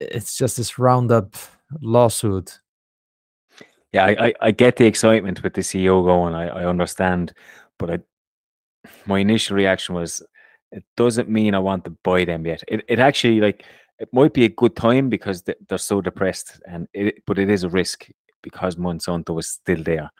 [0.00, 1.36] It's just this Roundup
[1.80, 2.60] lawsuit.
[3.92, 6.34] Yeah, I, I, I get the excitement with the CEO going.
[6.34, 7.34] I, I understand,
[7.78, 7.98] but I,
[9.04, 10.22] my initial reaction was,
[10.72, 12.64] it doesn't mean I want to buy them yet.
[12.66, 13.66] It it actually like
[14.02, 17.62] it might be a good time because they're so depressed, and it, but it is
[17.62, 18.08] a risk
[18.42, 20.10] because Monsanto is still there.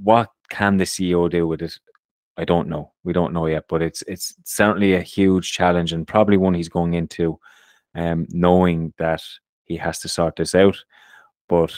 [0.00, 1.76] What can the CEO do with it?
[2.36, 2.92] I don't know.
[3.02, 6.68] We don't know yet, but it's it's certainly a huge challenge and probably one he's
[6.68, 7.40] going into,
[7.96, 9.24] um, knowing that
[9.64, 10.76] he has to sort this out.
[11.48, 11.72] But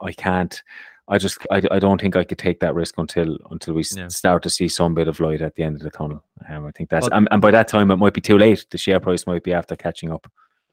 [0.00, 0.60] I can't.
[1.08, 4.08] I just I, I don't think I could take that risk until until we yeah.
[4.08, 6.22] start to see some bit of light at the end of the tunnel.
[6.48, 8.66] Um, I think that's and, and by that time it might be too late.
[8.70, 10.30] The share price might be after catching up.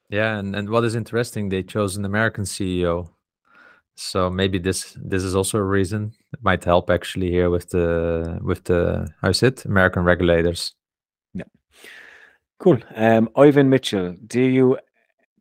[0.09, 3.09] Yeah, and, and what is interesting, they chose an American CEO.
[3.95, 6.13] So maybe this this is also a reason.
[6.33, 10.73] It might help actually here with the with the how's it American regulators.
[11.33, 11.45] Yeah.
[12.59, 12.79] Cool.
[12.95, 14.77] Um, Ivan Mitchell, do you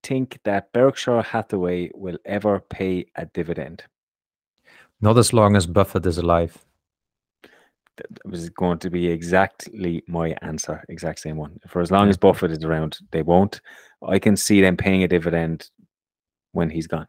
[0.05, 3.85] think that Berkshire Hathaway will ever pay a dividend?
[5.01, 6.57] Not as long as Buffett is alive.
[7.97, 11.61] That was going to be exactly my answer, exact same one.
[11.69, 12.11] For as long yeah.
[12.11, 13.61] as Buffett is around, they won't.
[14.07, 15.71] I can see them paying a dividend
[16.53, 17.07] when he's gone.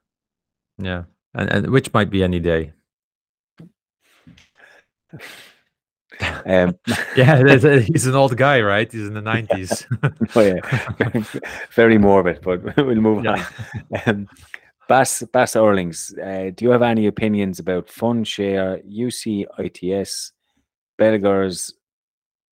[0.77, 2.73] Yeah, and, and which might be any day.
[6.45, 6.77] um,
[7.15, 8.91] yeah, he's an old guy, right?
[8.91, 9.87] He's in the nineties.
[10.35, 10.59] oh yeah,
[11.71, 13.45] very morbid, but we'll move yeah.
[13.91, 14.01] on.
[14.05, 14.27] Um,
[14.87, 20.31] Bass Bass Erlings, uh, do you have any opinions about fund share, UC ITS,
[20.99, 21.73] Belgers?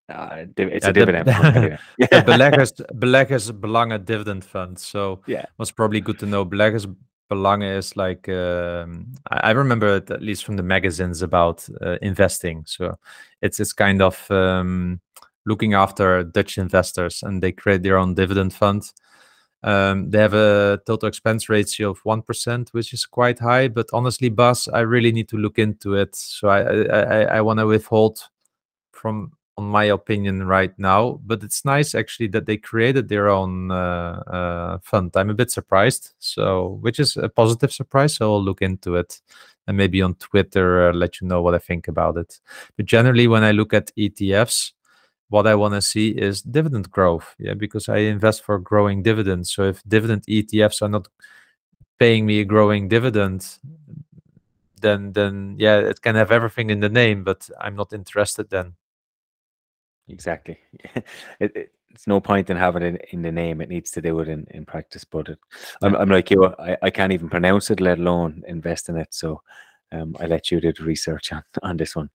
[0.09, 1.57] Uh, it's yeah, a dividend the, fund.
[1.57, 1.77] Anyway.
[1.97, 4.77] the Beleggers Beleggers Belangen dividend fund.
[4.79, 6.45] So yeah, was probably good to know.
[6.45, 6.93] Beleggers
[7.31, 11.97] Belangen is like um, I, I, remember it at least from the magazines about uh,
[12.01, 12.63] investing.
[12.65, 12.97] So
[13.41, 14.99] it's it's kind of um,
[15.45, 18.83] looking after Dutch investors, and they create their own dividend fund.
[19.63, 23.67] Um, they have a total expense ratio of one percent, which is quite high.
[23.67, 26.15] But honestly, Bas, I really need to look into it.
[26.15, 28.19] So I I, I want to withhold
[28.91, 31.19] from on my opinion right now.
[31.25, 35.11] But it's nice actually that they created their own uh, uh, fund.
[35.15, 38.15] I'm a bit surprised, so which is a positive surprise.
[38.15, 39.21] So I'll look into it
[39.67, 42.39] and maybe on Twitter uh, let you know what I think about it.
[42.75, 44.73] But generally, when I look at ETFs,
[45.33, 47.33] what I want to see is dividend growth.
[47.39, 49.51] Yeah, because I invest for growing dividends.
[49.51, 51.07] So if dividend ETFs are not
[51.97, 53.57] paying me a growing dividend,
[54.79, 58.75] then then yeah, it can have everything in the name, but I'm not interested then.
[60.07, 60.59] Exactly.
[61.39, 63.59] it, it, it's no point in having it in the name.
[63.59, 65.03] It needs to do it in, in practice.
[65.03, 65.39] But it,
[65.81, 66.45] I'm, I'm like you.
[66.59, 69.13] I, I can't even pronounce it, let alone invest in it.
[69.15, 69.41] So
[69.93, 72.09] um, I let you do the research on, on this one.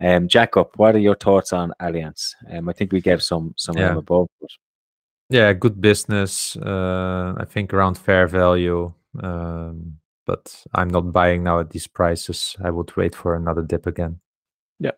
[0.00, 2.34] Um, Jacob, what are your thoughts on Allianz?
[2.50, 3.96] Um, I think we gave some some yeah.
[3.96, 4.28] above.
[4.40, 4.50] But...
[5.28, 6.56] Yeah, good business.
[6.56, 8.92] Uh, I think around fair value.
[9.22, 12.56] Um, but I'm not buying now at these prices.
[12.62, 14.20] I would wait for another dip again.
[14.78, 14.92] Yeah.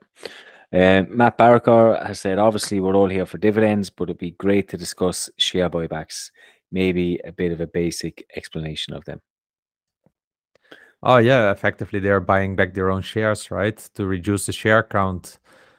[0.72, 4.68] Um, Matt Barker has said, obviously, we're all here for dividends, but it'd be great
[4.68, 6.30] to discuss share buybacks.
[6.70, 9.20] Maybe a bit of a basic explanation of them.
[11.02, 11.50] Oh, yeah.
[11.50, 13.76] Effectively, they're buying back their own shares, right?
[13.94, 15.38] To reduce the share count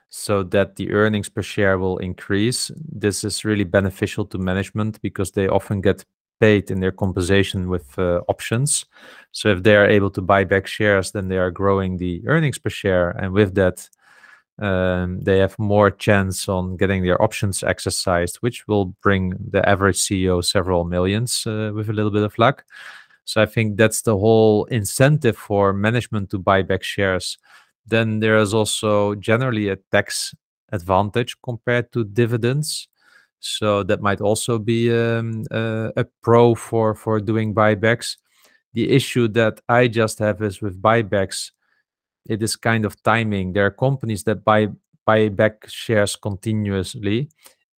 [0.09, 2.71] so that the earnings per share will increase.
[2.75, 6.03] This is really beneficial to management because they often get
[6.39, 8.85] paid in their compensation with uh, options.
[9.31, 12.59] So if they are able to buy back shares, then they are growing the earnings
[12.59, 13.11] per share.
[13.11, 13.89] And with that,
[14.59, 19.97] um, they have more chance on getting their options exercised, which will bring the average
[19.97, 22.65] CEO several millions uh, with a little bit of luck.
[23.25, 27.37] So I think that's the whole incentive for management to buy back shares.
[27.85, 30.33] Then there is also generally a tax
[30.71, 32.87] advantage compared to dividends.
[33.39, 38.17] So that might also be um, uh, a pro for for doing buybacks.
[38.73, 41.51] The issue that I just have is with buybacks
[42.25, 43.53] it is kind of timing.
[43.53, 44.69] There are companies that buy
[45.05, 47.29] buy back shares continuously,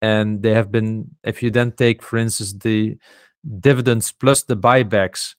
[0.03, 1.17] and they have been.
[1.25, 2.99] If you then take, for instance, the
[3.61, 5.35] dividends plus the buybacks,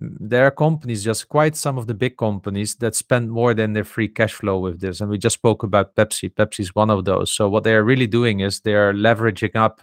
[0.00, 3.84] there are companies, just quite some of the big companies, that spend more than their
[3.84, 5.00] free cash flow with this.
[5.00, 6.32] And we just spoke about Pepsi.
[6.32, 7.30] Pepsi is one of those.
[7.30, 9.82] So what they are really doing is they are leveraging up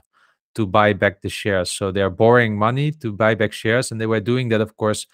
[0.55, 1.71] to buy back the shares.
[1.71, 4.75] So they are borrowing money to buy back shares, and they were doing that, of
[4.77, 5.07] course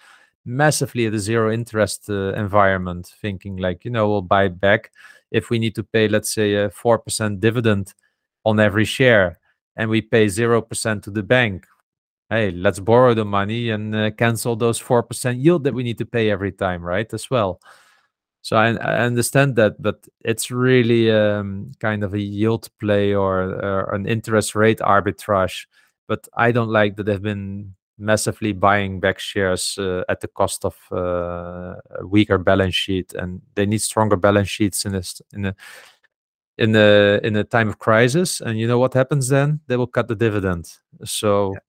[0.48, 4.90] massively at a zero interest uh, environment, thinking like, you know, we'll buy back
[5.30, 7.92] if we need to pay, let's say, a 4% dividend
[8.44, 9.38] on every share
[9.76, 11.66] and we pay 0% to the bank.
[12.30, 16.04] Hey, let's borrow the money and uh, cancel those 4% yield that we need to
[16.04, 17.12] pay every time, right?
[17.14, 17.60] As well.
[18.42, 23.42] So I, I understand that, but it's really um, kind of a yield play or,
[23.64, 25.66] or an interest rate arbitrage.
[26.06, 30.64] But I don't like that they've been massively buying back shares uh, at the cost
[30.64, 35.46] of uh, a weaker balance sheet, and they need stronger balance sheets in this in
[35.46, 35.54] a
[36.56, 38.40] in a in a time of crisis.
[38.40, 39.60] And you know what happens then?
[39.66, 40.70] They will cut the dividend.
[41.04, 41.54] So.
[41.54, 41.60] Yeah.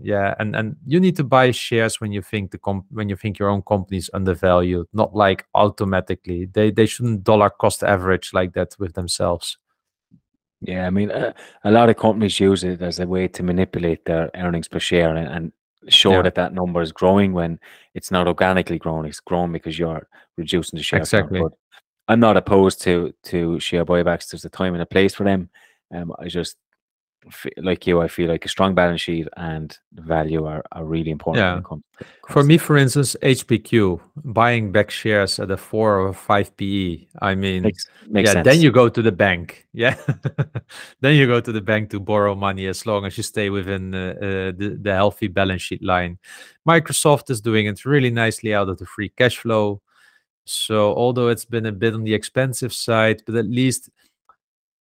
[0.00, 3.16] Yeah and and you need to buy shares when you think the comp- when you
[3.16, 8.32] think your own company is undervalued not like automatically they they shouldn't dollar cost average
[8.34, 9.58] like that with themselves
[10.60, 11.32] yeah, I mean, uh,
[11.64, 15.14] a lot of companies use it as a way to manipulate their earnings per share
[15.14, 15.52] and, and
[15.88, 16.22] show yeah.
[16.22, 17.60] that that number is growing when
[17.94, 19.06] it's not organically growing.
[19.06, 21.42] It's growing because you're reducing the share exactly.
[22.08, 24.30] I'm not opposed to to share buybacks.
[24.30, 25.50] There's a time and a place for them.
[25.94, 26.56] Um, I just
[27.56, 31.44] like you, I feel like a strong balance sheet and value are, are really important.
[31.44, 31.60] Yeah.
[31.68, 36.56] Comes, comes for me, for instance, HPQ buying back shares at a four or five
[36.56, 37.06] PE.
[37.20, 38.32] I mean, makes, makes yeah.
[38.34, 38.44] Sense.
[38.44, 39.64] Then you go to the bank.
[39.76, 39.94] Yeah,
[41.02, 43.94] then you go to the bank to borrow money as long as you stay within
[43.94, 46.16] uh, uh, the the healthy balance sheet line.
[46.66, 49.82] Microsoft is doing it really nicely out of the free cash flow.
[50.46, 53.90] So although it's been a bit on the expensive side, but at least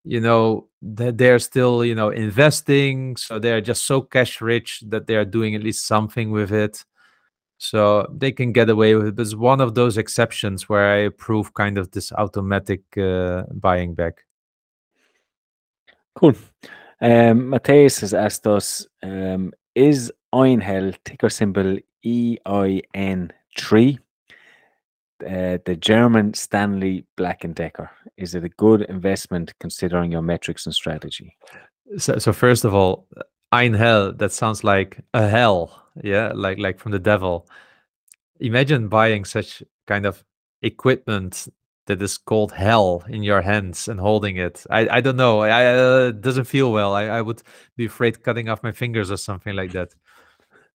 [0.05, 5.07] you know that they're still you know investing so they're just so cash rich that
[5.07, 6.85] they are doing at least something with it.
[7.57, 9.19] So they can get away with it.
[9.19, 14.25] It's one of those exceptions where i approve kind of this automatic uh, buying back.
[16.15, 16.35] Cool.
[17.01, 23.99] Um Matthias has asked us um is Einhell ticker symbol EIN3
[25.23, 27.89] uh, the German Stanley Black and Decker.
[28.17, 31.35] Is it a good investment considering your metrics and strategy?
[31.97, 33.07] So, so first of all,
[33.51, 34.11] Ein Hell.
[34.13, 35.83] That sounds like a hell.
[36.03, 37.47] Yeah, like like from the devil.
[38.39, 40.23] Imagine buying such kind of
[40.61, 41.47] equipment
[41.87, 44.65] that is called hell in your hands and holding it.
[44.69, 45.41] I I don't know.
[45.41, 46.93] I uh, it doesn't feel well.
[46.93, 47.41] I I would
[47.77, 49.93] be afraid cutting off my fingers or something like that.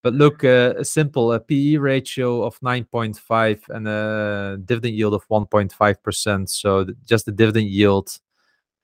[0.03, 5.29] But look, uh, a simple a PE ratio of 9.5 and a dividend yield of
[5.29, 6.49] 1.5%.
[6.49, 8.17] So just the dividend yield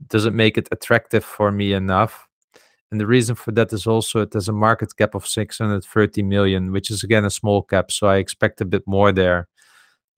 [0.08, 2.28] doesn't make it attractive for me enough.
[2.90, 6.70] And the reason for that is also it has a market cap of 630 million,
[6.70, 7.90] which is again a small cap.
[7.90, 9.48] So I expect a bit more there.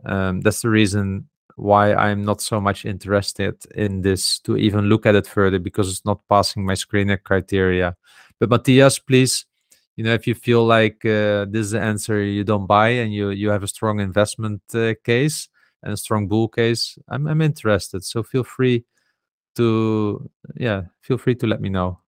[0.04, 5.06] Um, that's the reason why I'm not so much interested in this to even look
[5.06, 7.96] at it further because it's not passing my screener criteria.
[8.38, 9.44] But Matthias, please,
[9.98, 13.12] you know, if you feel like uh, this is the answer you don't buy and
[13.12, 15.48] you you have a strong investment uh, case
[15.82, 18.04] and a strong bull case, I'm I'm interested.
[18.04, 18.84] So feel free
[19.56, 21.98] to yeah, feel free to let me know.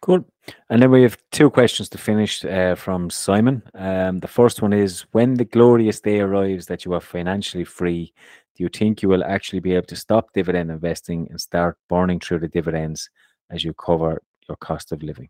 [0.00, 0.24] Cool.
[0.70, 3.64] And then we have two questions to finish uh, from Simon.
[3.74, 8.12] Um, the first one is When the glorious day arrives that you are financially free,
[8.54, 12.20] do you think you will actually be able to stop dividend investing and start burning
[12.20, 13.10] through the dividends
[13.50, 15.28] as you cover your cost of living?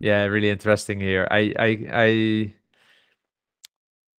[0.00, 1.26] Yeah, really interesting here.
[1.30, 2.54] I, I, I,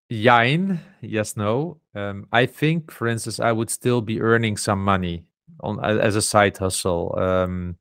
[0.08, 1.80] Yine, yes, no.
[1.94, 5.24] Um, I think, for instance, I would still be earning some money
[5.60, 7.76] on as a side hustle um,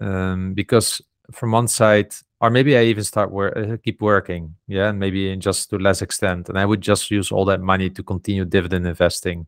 [0.00, 1.00] um, because
[1.32, 5.30] from one side or maybe i even start work uh, keep working yeah and maybe
[5.30, 8.44] in just to less extent and i would just use all that money to continue
[8.44, 9.46] dividend investing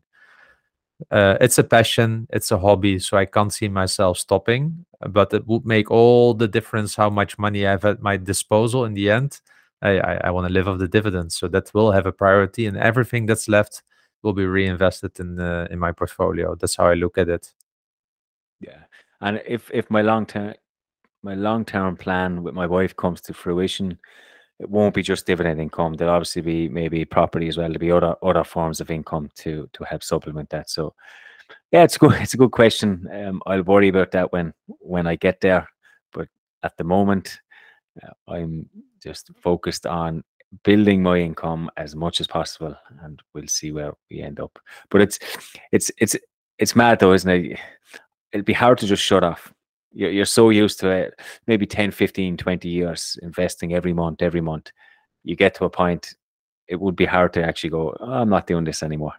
[1.11, 5.45] uh, it's a passion it's a hobby so i can't see myself stopping but it
[5.45, 9.09] would make all the difference how much money i have at my disposal in the
[9.09, 9.41] end
[9.81, 12.65] i i, I want to live off the dividends so that will have a priority
[12.65, 13.83] and everything that's left
[14.25, 16.55] will be reinvested in uh, in my portfolio.
[16.55, 17.53] That's how I look at it.
[18.59, 18.83] Yeah,
[19.21, 20.55] and if if my long term
[21.23, 23.97] my long term plan with my wife comes to fruition,
[24.59, 25.93] it won't be just dividend income.
[25.93, 27.67] There'll obviously be maybe property as well.
[27.67, 30.69] There'll be other other forms of income to to help supplement that.
[30.69, 30.93] So,
[31.71, 32.13] yeah, it's good.
[32.21, 33.07] It's a good question.
[33.11, 35.67] Um, I'll worry about that when when I get there.
[36.13, 36.27] But
[36.63, 37.39] at the moment,
[38.01, 38.69] uh, I'm
[39.01, 40.23] just focused on
[40.63, 44.57] building my income as much as possible and we'll see where we end up
[44.89, 45.19] but it's
[45.73, 46.15] it's it's
[46.59, 47.59] it's mad though isn't it
[48.31, 49.53] It'll be hard to just shut off
[49.95, 54.41] you're, you're so used to it maybe 10 15 20 years investing every month every
[54.41, 54.71] month
[55.23, 56.13] you get to a point
[56.67, 59.13] it would be hard to actually go oh, i'm not doing this anymore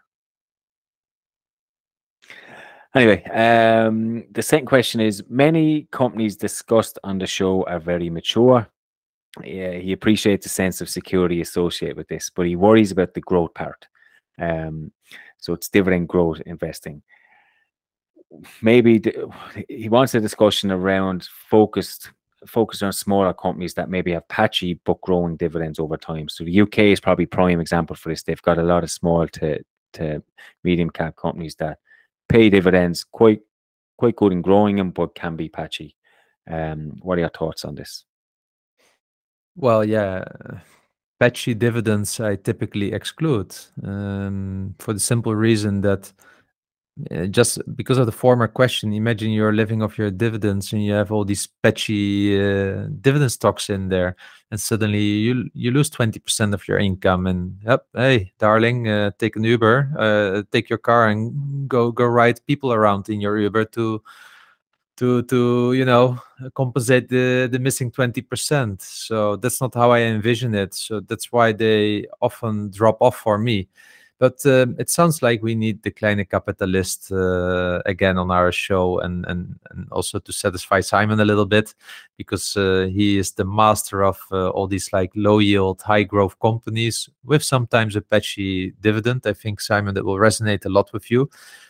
[2.95, 8.69] anyway um the second question is many companies discussed on the show are very mature
[9.45, 13.21] yeah, he appreciates the sense of security associated with this, but he worries about the
[13.21, 13.87] growth part.
[14.41, 14.93] Um,
[15.39, 17.03] so it's dividend growth investing.
[18.61, 19.03] Maybe
[19.69, 22.11] he wants a discussion around focused
[22.47, 26.29] focused on smaller companies that maybe have patchy but growing dividends over time.
[26.29, 28.23] So the UK is probably prime example for this.
[28.23, 29.61] They've got a lot of small to
[29.95, 30.23] to
[30.63, 31.79] medium cap companies that
[32.29, 33.41] pay dividends quite
[33.97, 35.97] quite good in growing them, but can be patchy.
[36.49, 38.05] Um, what are your thoughts on this?
[39.57, 40.25] Well, yeah,
[41.19, 46.13] patchy dividends I typically exclude um, for the simple reason that
[47.31, 51.13] just because of the former question, imagine you're living off your dividends and you have
[51.13, 54.17] all these patchy uh, dividend stocks in there,
[54.51, 57.27] and suddenly you you lose twenty percent of your income.
[57.27, 62.07] And yep, hey, darling, uh, take an Uber, uh, take your car and go go
[62.07, 64.03] ride people around in your Uber to
[64.97, 66.19] to to you know
[66.55, 71.53] compensate the the missing 20% so that's not how i envision it so that's why
[71.53, 73.69] they often drop off for me
[74.19, 78.99] but um, it sounds like we need the kleine capitalist uh, again on our show
[79.01, 81.75] and, and and also to satisfy simon a little bit
[82.17, 86.39] because uh, he is the master of uh, all these like low yield high growth
[86.41, 91.11] companies with sometimes a patchy dividend i think simon that will resonate a lot with
[91.11, 91.29] you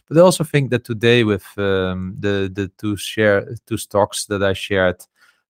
[0.09, 4.43] but I also think that today with um, the the two share two stocks that
[4.43, 5.05] I shared,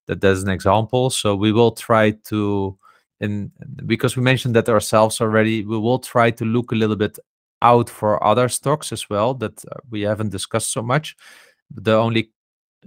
[0.07, 1.11] that there's an example.
[1.11, 2.77] So we will try to,
[3.21, 3.51] and
[3.87, 7.19] because we mentioned that ourselves already, we will try to look a little bit
[7.63, 11.17] out for other stocks as well that uh, we haven't discussed so much.
[11.71, 12.31] The only,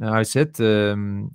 [0.02, 1.32] I said, um,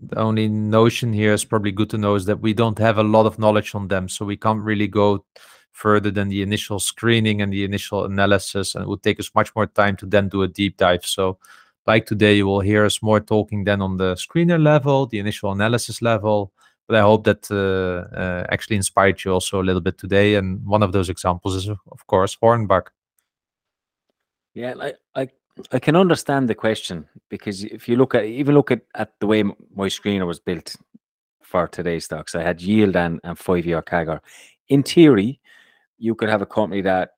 [0.00, 3.02] the only notion here is probably good to know is that we don't have a
[3.02, 5.24] lot of knowledge on them, so we can't really go
[5.76, 9.54] further than the initial screening and the initial analysis and it would take us much
[9.54, 11.38] more time to then do a deep dive so
[11.86, 15.52] like today you will hear us more talking then on the screener level the initial
[15.52, 16.50] analysis level
[16.86, 20.34] but i hope that uh, uh, actually inspired you also a little bit today.
[20.34, 22.88] And one of those examples is of course hornbach.
[24.54, 25.28] Yeah I, I
[25.72, 29.26] i can understand the question because if you look at even look at, at the
[29.26, 30.76] way my screener was built
[31.42, 34.20] for today's stocks i had yield and, and five year CAGR.
[34.68, 35.40] In theory
[35.98, 37.10] you could have a company that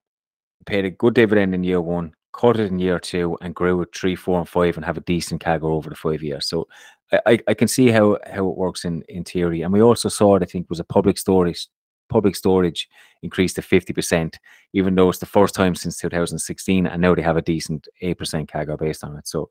[0.66, 3.88] paid a good dividend in year one, cut it in year two, and grew it
[3.94, 6.46] three, four, and five, and have a decent CAGR over the five years.
[6.46, 6.68] So
[7.12, 9.62] I, I can see how how it works in in theory.
[9.62, 10.42] And we also saw it.
[10.42, 11.68] I think was a public storage
[12.08, 12.88] public storage
[13.22, 14.36] increased to 50%,
[14.72, 18.48] even though it's the first time since 2016, and now they have a decent 8%
[18.48, 19.28] CAGR based on it.
[19.28, 19.50] So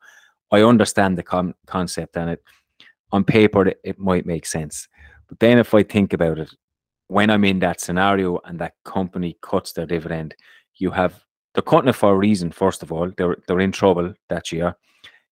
[0.51, 2.43] I understand the con- concept, and it
[3.11, 4.88] on paper it, it might make sense.
[5.27, 6.49] But then if I think about it,
[7.07, 10.35] when I'm in that scenario and that company cuts their dividend,
[10.75, 11.23] you have
[11.53, 12.51] they're cutting it for a reason.
[12.51, 14.75] First of all, they're they're in trouble that year.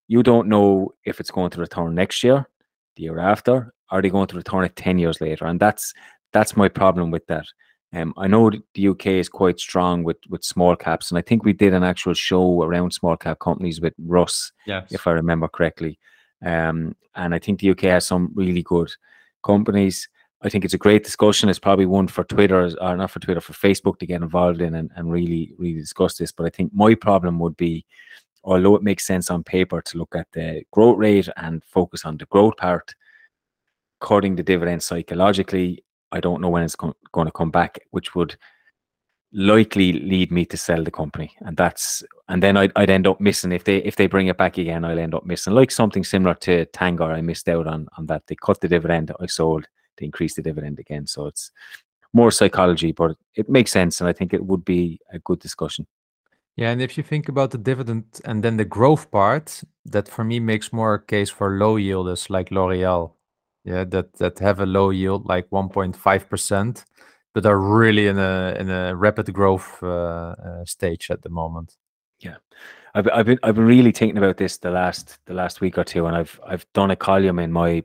[0.07, 2.47] You don't know if it's going to return next year,
[2.95, 5.45] the year after, are they going to return it 10 years later?
[5.45, 5.93] And that's
[6.31, 7.45] that's my problem with that.
[7.93, 11.45] Um, I know the UK is quite strong with with small caps, and I think
[11.45, 14.87] we did an actual show around small cap companies with Russ, yes.
[14.91, 15.97] if I remember correctly.
[16.43, 18.91] Um, and I think the UK has some really good
[19.43, 20.09] companies.
[20.41, 21.47] I think it's a great discussion.
[21.47, 24.75] It's probably one for Twitter, or not for Twitter, for Facebook to get involved in
[24.75, 26.31] and, and really, really discuss this.
[26.31, 27.85] But I think my problem would be,
[28.45, 32.17] although it makes sense on paper to look at the growth rate and focus on
[32.17, 32.93] the growth part,
[33.99, 38.37] cutting the dividend psychologically, I don't know when it's going to come back, which would
[39.33, 43.19] likely lead me to sell the company, and that's and then I'd, I'd end up
[43.19, 46.03] missing if they if they bring it back again, I'll end up missing like something
[46.03, 47.13] similar to Tanger.
[47.13, 48.23] I missed out on on that.
[48.27, 49.67] They cut the dividend, I sold,
[49.97, 51.07] they increased the dividend again.
[51.07, 51.51] So it's
[52.13, 55.85] more psychology, but it makes sense, and I think it would be a good discussion.
[56.57, 60.23] Yeah, and if you think about the dividend and then the growth part, that for
[60.23, 63.15] me makes more a case for low yielders like L'Oreal
[63.65, 66.85] yeah, that that have a low yield, like 1.5%,
[67.33, 71.75] but are really in a in a rapid growth uh, uh, stage at the moment.
[72.19, 72.37] Yeah,
[72.93, 75.83] I've I've been I've been really thinking about this the last the last week or
[75.83, 77.83] two, and I've I've done a column in my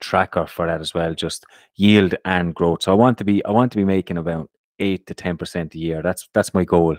[0.00, 1.46] tracker for that as well, just
[1.76, 2.82] yield and growth.
[2.84, 5.74] So I want to be I want to be making about eight to ten percent
[5.74, 6.02] a year.
[6.02, 6.96] That's that's my goal.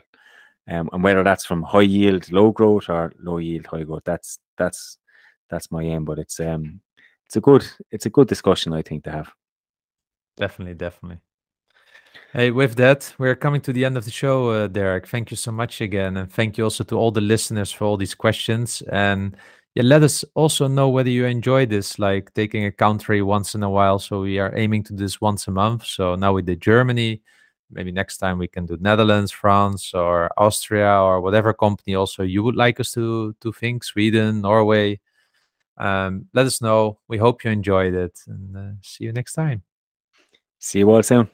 [0.69, 4.39] Um, and whether that's from high yield, low growth, or low yield, high growth, that's
[4.57, 4.97] that's
[5.49, 6.05] that's my aim.
[6.05, 6.79] But it's um
[7.25, 9.29] it's a good it's a good discussion I think to have.
[10.37, 11.19] Definitely, definitely.
[12.31, 15.07] Hey, with that, we're coming to the end of the show, uh, Derek.
[15.07, 17.97] Thank you so much again, and thank you also to all the listeners for all
[17.97, 18.81] these questions.
[18.91, 19.37] And
[19.75, 23.63] yeah, let us also know whether you enjoy this, like taking a country once in
[23.63, 23.99] a while.
[23.99, 25.85] So we are aiming to this once a month.
[25.85, 27.21] So now we did Germany.
[27.73, 32.43] Maybe next time we can do Netherlands, France, or Austria, or whatever company also you
[32.43, 33.83] would like us to to think.
[33.83, 34.99] Sweden, Norway.
[35.77, 36.99] Um, let us know.
[37.07, 39.63] We hope you enjoyed it and uh, see you next time.
[40.59, 41.29] See you all soon.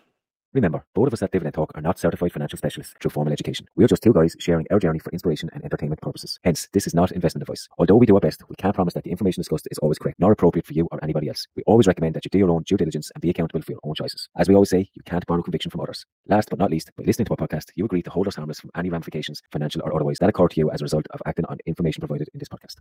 [0.52, 3.68] Remember, both of us at Dividend Talk are not certified financial specialists through formal education.
[3.76, 6.40] We are just two guys sharing our journey for inspiration and entertainment purposes.
[6.44, 7.68] Hence, this is not investment advice.
[7.78, 10.20] Although we do our best, we can't promise that the information discussed is always correct,
[10.20, 11.46] nor appropriate for you or anybody else.
[11.56, 13.82] We always recommend that you do your own due diligence and be accountable for your
[13.84, 14.28] own choices.
[14.38, 16.04] As we always say, you can't borrow conviction from others.
[16.28, 18.60] Last but not least, by listening to our podcast, you agree to hold us harmless
[18.60, 21.46] from any ramifications, financial or otherwise, that occur to you as a result of acting
[21.46, 22.78] on information provided in this podcast.